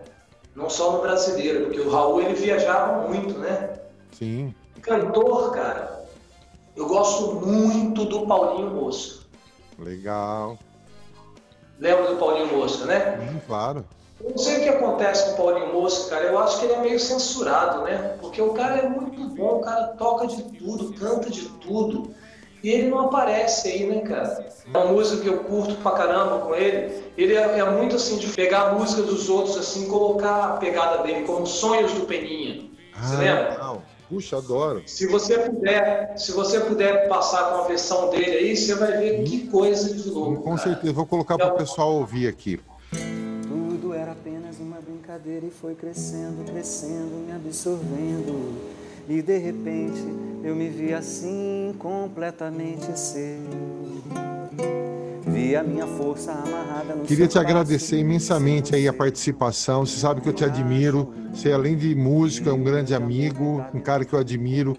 Não 0.54 0.70
só 0.70 0.92
no 0.92 1.00
brasileiro, 1.00 1.64
porque 1.64 1.80
o 1.80 1.90
Raul, 1.90 2.20
ele 2.20 2.34
viajava 2.34 3.08
muito, 3.08 3.36
né? 3.38 3.80
Sim. 4.12 4.54
Cantor, 4.80 5.52
cara, 5.52 6.06
eu 6.76 6.86
gosto 6.86 7.34
muito 7.34 8.04
do 8.04 8.26
Paulinho 8.26 8.70
Mosca. 8.70 9.24
Legal. 9.78 10.56
Lembra 11.84 12.06
do 12.06 12.16
Paulinho 12.16 12.46
Mosca, 12.46 12.86
né? 12.86 13.18
Hum, 13.20 13.38
claro. 13.46 13.84
Eu 14.18 14.30
não 14.30 14.38
sei 14.38 14.56
o 14.56 14.62
que 14.62 14.68
acontece 14.70 15.26
com 15.26 15.32
o 15.32 15.36
Paulinho 15.36 15.74
Mosca, 15.74 16.16
cara. 16.16 16.24
Eu 16.24 16.38
acho 16.38 16.58
que 16.58 16.64
ele 16.64 16.72
é 16.72 16.78
meio 16.78 16.98
censurado, 16.98 17.82
né? 17.82 18.16
Porque 18.22 18.40
o 18.40 18.54
cara 18.54 18.78
é 18.78 18.88
muito 18.88 19.22
bom, 19.34 19.58
o 19.58 19.60
cara 19.60 19.88
toca 19.88 20.26
de 20.26 20.42
tudo, 20.44 20.94
canta 20.94 21.28
de 21.28 21.46
tudo. 21.60 22.14
E 22.62 22.70
ele 22.70 22.88
não 22.88 23.00
aparece 23.00 23.68
aí, 23.68 23.86
né, 23.86 24.00
cara? 24.00 24.46
É 24.72 24.78
uma 24.78 24.92
música 24.92 25.20
que 25.20 25.28
eu 25.28 25.44
curto 25.44 25.74
pra 25.82 25.92
caramba 25.92 26.38
com 26.38 26.54
ele. 26.54 27.04
Ele 27.18 27.36
é, 27.36 27.58
é 27.58 27.70
muito 27.70 27.96
assim 27.96 28.16
de 28.16 28.28
pegar 28.28 28.68
a 28.68 28.72
música 28.72 29.02
dos 29.02 29.28
outros, 29.28 29.58
assim, 29.58 29.86
colocar 29.86 30.54
a 30.54 30.56
pegada 30.56 31.02
dele, 31.02 31.26
como 31.26 31.46
Sonhos 31.46 31.92
do 31.92 32.06
Peninha. 32.06 32.70
Você 32.98 33.16
ah, 33.16 33.18
lembra? 33.18 33.58
Não. 33.58 33.82
Puxa, 34.14 34.36
adoro. 34.36 34.82
Se 34.86 35.08
você 35.08 35.36
puder, 35.38 36.16
se 36.16 36.30
você 36.30 36.60
puder 36.60 37.08
passar 37.08 37.50
com 37.50 37.62
a 37.62 37.66
versão 37.66 38.10
dele 38.10 38.30
aí, 38.30 38.56
você 38.56 38.74
vai 38.76 38.92
ver 38.92 39.20
hum. 39.20 39.24
que 39.24 39.48
coisa 39.48 39.92
de 39.92 40.08
louco. 40.08 40.42
Com 40.42 40.56
cara. 40.56 40.70
certeza, 40.70 40.92
vou 40.92 41.04
colocar 41.04 41.36
para 41.36 41.52
o 41.52 41.56
pessoal 41.56 41.94
ouvir 41.94 42.28
aqui. 42.28 42.60
Tudo 43.48 43.92
era 43.92 44.12
apenas 44.12 44.60
uma 44.60 44.80
brincadeira 44.80 45.44
e 45.46 45.50
foi 45.50 45.74
crescendo, 45.74 46.44
crescendo, 46.48 47.26
me 47.26 47.32
absorvendo. 47.32 48.54
E 49.08 49.20
de 49.20 49.36
repente 49.36 50.00
eu 50.44 50.54
me 50.54 50.68
vi 50.68 50.94
assim, 50.94 51.74
completamente 51.78 52.96
seu. 52.96 54.33
Vi 55.34 55.56
a 55.56 55.64
minha 55.64 55.84
força 55.84 56.30
amarrada 56.30 56.94
no 56.94 57.02
Queria 57.02 57.26
te 57.26 57.36
agradecer 57.40 57.98
imensamente 57.98 58.72
aí 58.72 58.86
a 58.86 58.92
participação. 58.92 59.84
Você 59.84 59.98
sabe 59.98 60.20
que 60.20 60.28
eu 60.28 60.32
te 60.32 60.44
admiro. 60.44 61.12
Você, 61.32 61.50
além 61.50 61.76
de 61.76 61.92
músico, 61.92 62.48
é 62.48 62.52
um 62.52 62.62
grande 62.62 62.94
amigo, 62.94 63.64
um 63.74 63.80
cara 63.80 64.04
que 64.04 64.14
eu 64.14 64.20
admiro 64.20 64.78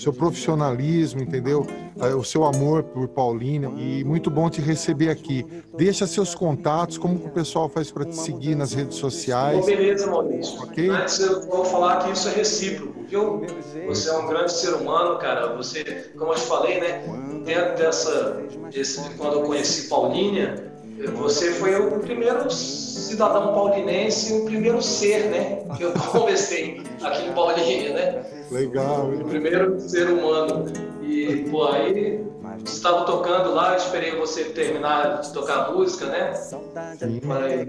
seu 0.00 0.12
profissionalismo, 0.12 1.22
entendeu? 1.22 1.66
É, 2.00 2.14
o 2.14 2.24
seu 2.24 2.44
amor 2.44 2.82
por 2.82 3.06
Paulina 3.08 3.70
e 3.76 4.02
muito 4.02 4.30
bom 4.30 4.48
te 4.48 4.60
receber 4.60 5.10
aqui. 5.10 5.44
Deixa 5.76 6.06
seus 6.06 6.34
contatos, 6.34 6.96
como 6.96 7.16
o 7.16 7.30
pessoal 7.30 7.68
faz 7.68 7.90
para 7.90 8.06
te 8.06 8.16
seguir 8.16 8.54
nas 8.54 8.72
redes 8.72 8.96
sociais. 8.96 9.66
Beleza, 9.66 10.06
Maurício. 10.10 10.62
Okay? 10.62 10.88
Antes 10.88 11.20
eu 11.20 11.42
vou 11.42 11.64
falar 11.64 11.98
que 11.98 12.12
isso 12.12 12.28
é 12.28 12.32
recíproco, 12.32 13.04
viu? 13.06 13.42
Você 13.86 14.08
é 14.08 14.16
um 14.16 14.26
grande 14.26 14.52
ser 14.52 14.74
humano, 14.74 15.18
cara. 15.18 15.54
Você, 15.56 15.84
como 16.16 16.32
eu 16.32 16.36
te 16.36 16.46
falei, 16.46 16.80
né? 16.80 17.02
Dentro 17.44 17.76
dessa, 17.76 18.42
desse, 18.70 19.00
quando 19.16 19.34
eu 19.34 19.42
conheci 19.42 19.88
Paulínia, 19.88 20.72
você 21.08 21.52
foi 21.52 21.74
o 21.74 21.98
primeiro 22.00 22.50
cidadão 22.50 23.54
paulinense, 23.54 24.32
o 24.32 24.44
primeiro 24.44 24.82
ser, 24.82 25.26
né? 25.26 25.62
Que 25.76 25.84
eu 25.84 25.92
conversei 26.12 26.82
aqui 27.02 27.26
em 27.26 27.32
Paulínia, 27.32 27.92
né? 27.92 28.24
Legal. 28.50 29.10
O 29.10 29.24
primeiro 29.24 29.80
ser 29.80 30.08
humano. 30.10 30.66
E, 31.02 31.46
pô, 31.50 31.66
aí 31.66 32.24
você 32.64 32.76
estava 32.76 33.04
tocando 33.04 33.54
lá, 33.54 33.72
eu 33.72 33.76
esperei 33.76 34.14
você 34.16 34.44
terminar 34.44 35.20
de 35.20 35.32
tocar 35.32 35.66
a 35.66 35.72
música, 35.72 36.06
né? 36.06 36.32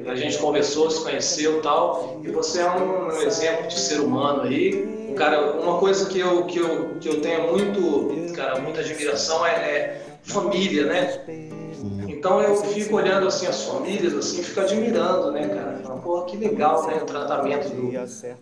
A 0.07 0.15
gente 0.15 0.37
conversou, 0.37 0.89
se 0.91 1.03
conheceu 1.03 1.59
e 1.59 1.61
tal. 1.61 2.21
E 2.23 2.29
você 2.29 2.61
é 2.61 2.69
um 2.69 3.11
exemplo 3.21 3.67
de 3.67 3.79
ser 3.79 3.99
humano 3.99 4.43
aí 4.43 5.01
Cara, 5.15 5.53
uma 5.53 5.77
coisa 5.77 6.07
que 6.07 6.19
eu, 6.19 6.45
que 6.45 6.59
eu, 6.59 6.95
que 6.99 7.09
eu 7.09 7.21
tenho 7.21 7.51
muito, 7.51 8.33
cara, 8.33 8.59
muita 8.59 8.81
admiração 8.81 9.45
é, 9.45 9.51
é 9.51 10.01
família, 10.23 10.85
né? 10.85 11.21
Então 12.21 12.39
eu 12.39 12.55
fico 12.55 12.97
olhando 12.97 13.25
assim 13.25 13.47
as 13.47 13.63
famílias, 13.63 14.13
assim, 14.13 14.43
fico 14.43 14.59
admirando, 14.59 15.31
né, 15.31 15.47
cara? 15.47 15.79
Porra, 16.03 16.25
que 16.25 16.37
legal, 16.37 16.85
né? 16.85 17.01
O 17.01 17.05
tratamento 17.07 17.69
do, 17.69 17.91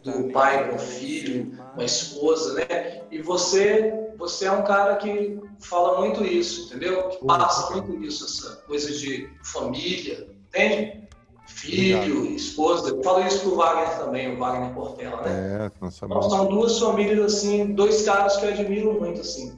do 0.03 0.33
pai 0.33 0.69
com 0.69 0.75
o 0.75 0.79
filho, 0.79 1.57
com 1.73 1.79
a 1.79 1.85
esposa, 1.85 2.55
né? 2.55 3.03
E 3.09 3.21
você, 3.21 3.93
você 4.17 4.47
é 4.47 4.51
um 4.51 4.63
cara 4.63 4.97
que 4.97 5.39
fala 5.61 6.01
muito 6.01 6.25
isso, 6.25 6.65
entendeu? 6.67 7.07
Que 7.07 7.25
passa 7.25 7.73
muito 7.73 8.03
isso, 8.03 8.25
essa 8.25 8.57
coisa 8.67 8.91
de 8.91 9.29
família, 9.45 10.27
entende? 10.49 11.07
Filho, 11.47 12.25
esposa. 12.35 12.89
Eu 12.89 13.01
falo 13.01 13.25
isso 13.25 13.39
pro 13.39 13.55
Wagner 13.55 13.97
também, 13.97 14.35
o 14.35 14.37
Wagner 14.37 14.73
Portela, 14.73 15.21
né? 15.21 15.69
É, 15.69 15.71
nós 15.79 16.01
então, 16.03 16.21
são 16.29 16.47
duas 16.47 16.77
famílias, 16.77 17.33
assim, 17.33 17.67
dois 17.67 18.01
caras 18.01 18.35
que 18.35 18.45
eu 18.45 18.49
admiro 18.49 18.99
muito, 18.99 19.21
assim. 19.21 19.57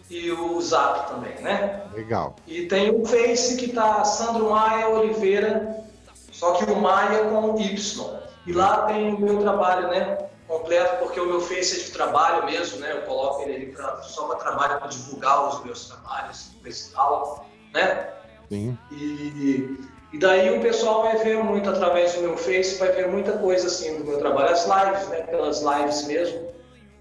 e 0.08 0.32
o 0.32 0.62
Zap 0.62 1.10
também, 1.10 1.34
né? 1.42 1.82
Legal. 1.96 2.36
E 2.46 2.68
tem 2.68 2.92
o 2.92 3.04
Face 3.06 3.58
que 3.58 3.70
tá 3.70 4.04
Sandro 4.04 4.52
Maia 4.52 4.88
Oliveira, 4.90 5.84
só 6.32 6.54
que 6.54 6.72
o 6.72 6.76
Maia 6.76 7.26
com 7.26 7.60
Y. 7.60 8.25
E 8.46 8.54
lá 8.54 8.86
tem 8.86 9.14
o 9.14 9.20
meu 9.20 9.40
trabalho, 9.40 9.88
né? 9.88 10.18
Completo, 10.48 10.98
porque 11.00 11.20
o 11.20 11.26
meu 11.26 11.42
Face 11.42 11.80
é 11.80 11.84
de 11.84 11.92
trabalho 11.92 12.46
mesmo, 12.46 12.80
né? 12.80 12.92
Eu 12.92 13.02
coloco 13.02 13.42
ele 13.42 13.56
ali 13.56 13.66
pra, 13.68 14.02
só 14.04 14.28
para 14.28 14.38
trabalho, 14.38 14.80
para 14.80 14.88
divulgar 14.88 15.50
os 15.50 15.64
meus 15.64 15.88
trabalhos, 15.88 16.52
e 16.64 16.94
tal, 16.94 17.48
né? 17.74 18.10
Sim. 18.50 18.78
E, 18.92 19.78
e 20.14 20.20
daí 20.20 20.56
o 20.56 20.62
pessoal 20.62 21.02
vai 21.02 21.18
ver 21.18 21.44
muito 21.44 21.68
através 21.68 22.14
do 22.14 22.22
meu 22.22 22.38
Face, 22.38 22.78
vai 22.78 22.92
ver 22.92 23.08
muita 23.08 23.34
coisa 23.40 23.68
assim 23.68 23.98
do 23.98 24.06
meu 24.06 24.20
trabalho, 24.20 24.52
as 24.52 24.66
lives, 24.66 25.08
né? 25.10 25.22
Pelas 25.24 25.62
lives 25.62 26.06
mesmo, 26.06 26.48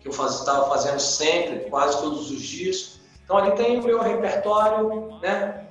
que 0.00 0.08
eu 0.08 0.12
estava 0.12 0.68
faz, 0.68 0.84
fazendo 0.84 1.00
sempre, 1.00 1.68
quase 1.68 2.00
todos 2.00 2.30
os 2.30 2.40
dias. 2.40 3.00
Então 3.22 3.36
ali 3.36 3.52
tem 3.52 3.78
o 3.78 3.82
meu 3.82 4.00
repertório, 4.00 5.18
né? 5.20 5.66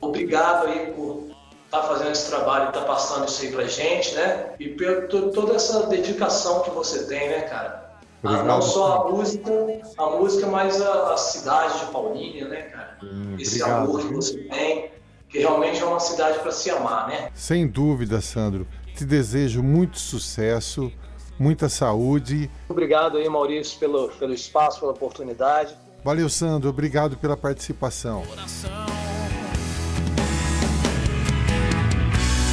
Obrigado 0.00 0.66
aí 0.66 0.92
por 0.92 1.31
tá 1.72 1.82
fazendo 1.84 2.10
esse 2.12 2.28
trabalho, 2.28 2.70
tá 2.70 2.82
passando 2.82 3.26
isso 3.26 3.42
aí 3.42 3.50
pra 3.50 3.64
gente, 3.64 4.14
né? 4.14 4.50
E 4.60 4.68
por 4.68 5.08
toda 5.32 5.54
essa 5.54 5.86
dedicação 5.86 6.60
que 6.60 6.70
você 6.70 7.04
tem, 7.06 7.30
né, 7.30 7.40
cara? 7.40 7.90
Ah, 8.22 8.42
não 8.44 8.60
só 8.60 9.06
a 9.08 9.10
música, 9.10 9.50
a 9.96 10.06
música, 10.10 10.46
mas 10.46 10.80
a, 10.80 11.14
a 11.14 11.16
cidade 11.16 11.80
de 11.80 11.86
Paulínia, 11.86 12.46
né, 12.46 12.62
cara? 12.62 12.98
Hum, 13.02 13.36
Esse 13.38 13.62
obrigado. 13.62 13.84
amor 13.84 14.00
que 14.06 14.14
você 14.14 14.38
tem, 14.44 14.90
que 15.30 15.38
realmente 15.38 15.82
é 15.82 15.86
uma 15.86 15.98
cidade 15.98 16.38
para 16.40 16.52
se 16.52 16.70
amar, 16.70 17.08
né? 17.08 17.30
Sem 17.34 17.66
dúvida, 17.66 18.20
Sandro. 18.20 18.68
Te 18.94 19.06
desejo 19.06 19.62
muito 19.62 19.98
sucesso, 19.98 20.92
muita 21.38 21.70
saúde. 21.70 22.50
Obrigado 22.68 23.16
aí, 23.16 23.26
Maurício, 23.28 23.78
pelo, 23.80 24.08
pelo 24.10 24.34
espaço, 24.34 24.78
pela 24.78 24.92
oportunidade. 24.92 25.74
Valeu, 26.04 26.28
Sandro. 26.28 26.68
Obrigado 26.68 27.16
pela 27.16 27.36
participação. 27.36 28.22
Coração. 28.26 29.11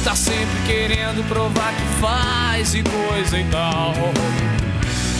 Tá 0.04 0.16
sempre 0.16 0.60
querendo 0.66 1.22
provar 1.28 1.74
que 1.74 2.00
faz 2.00 2.74
e 2.74 2.82
coisa 2.82 3.38
e 3.38 3.44
tal. 3.44 3.92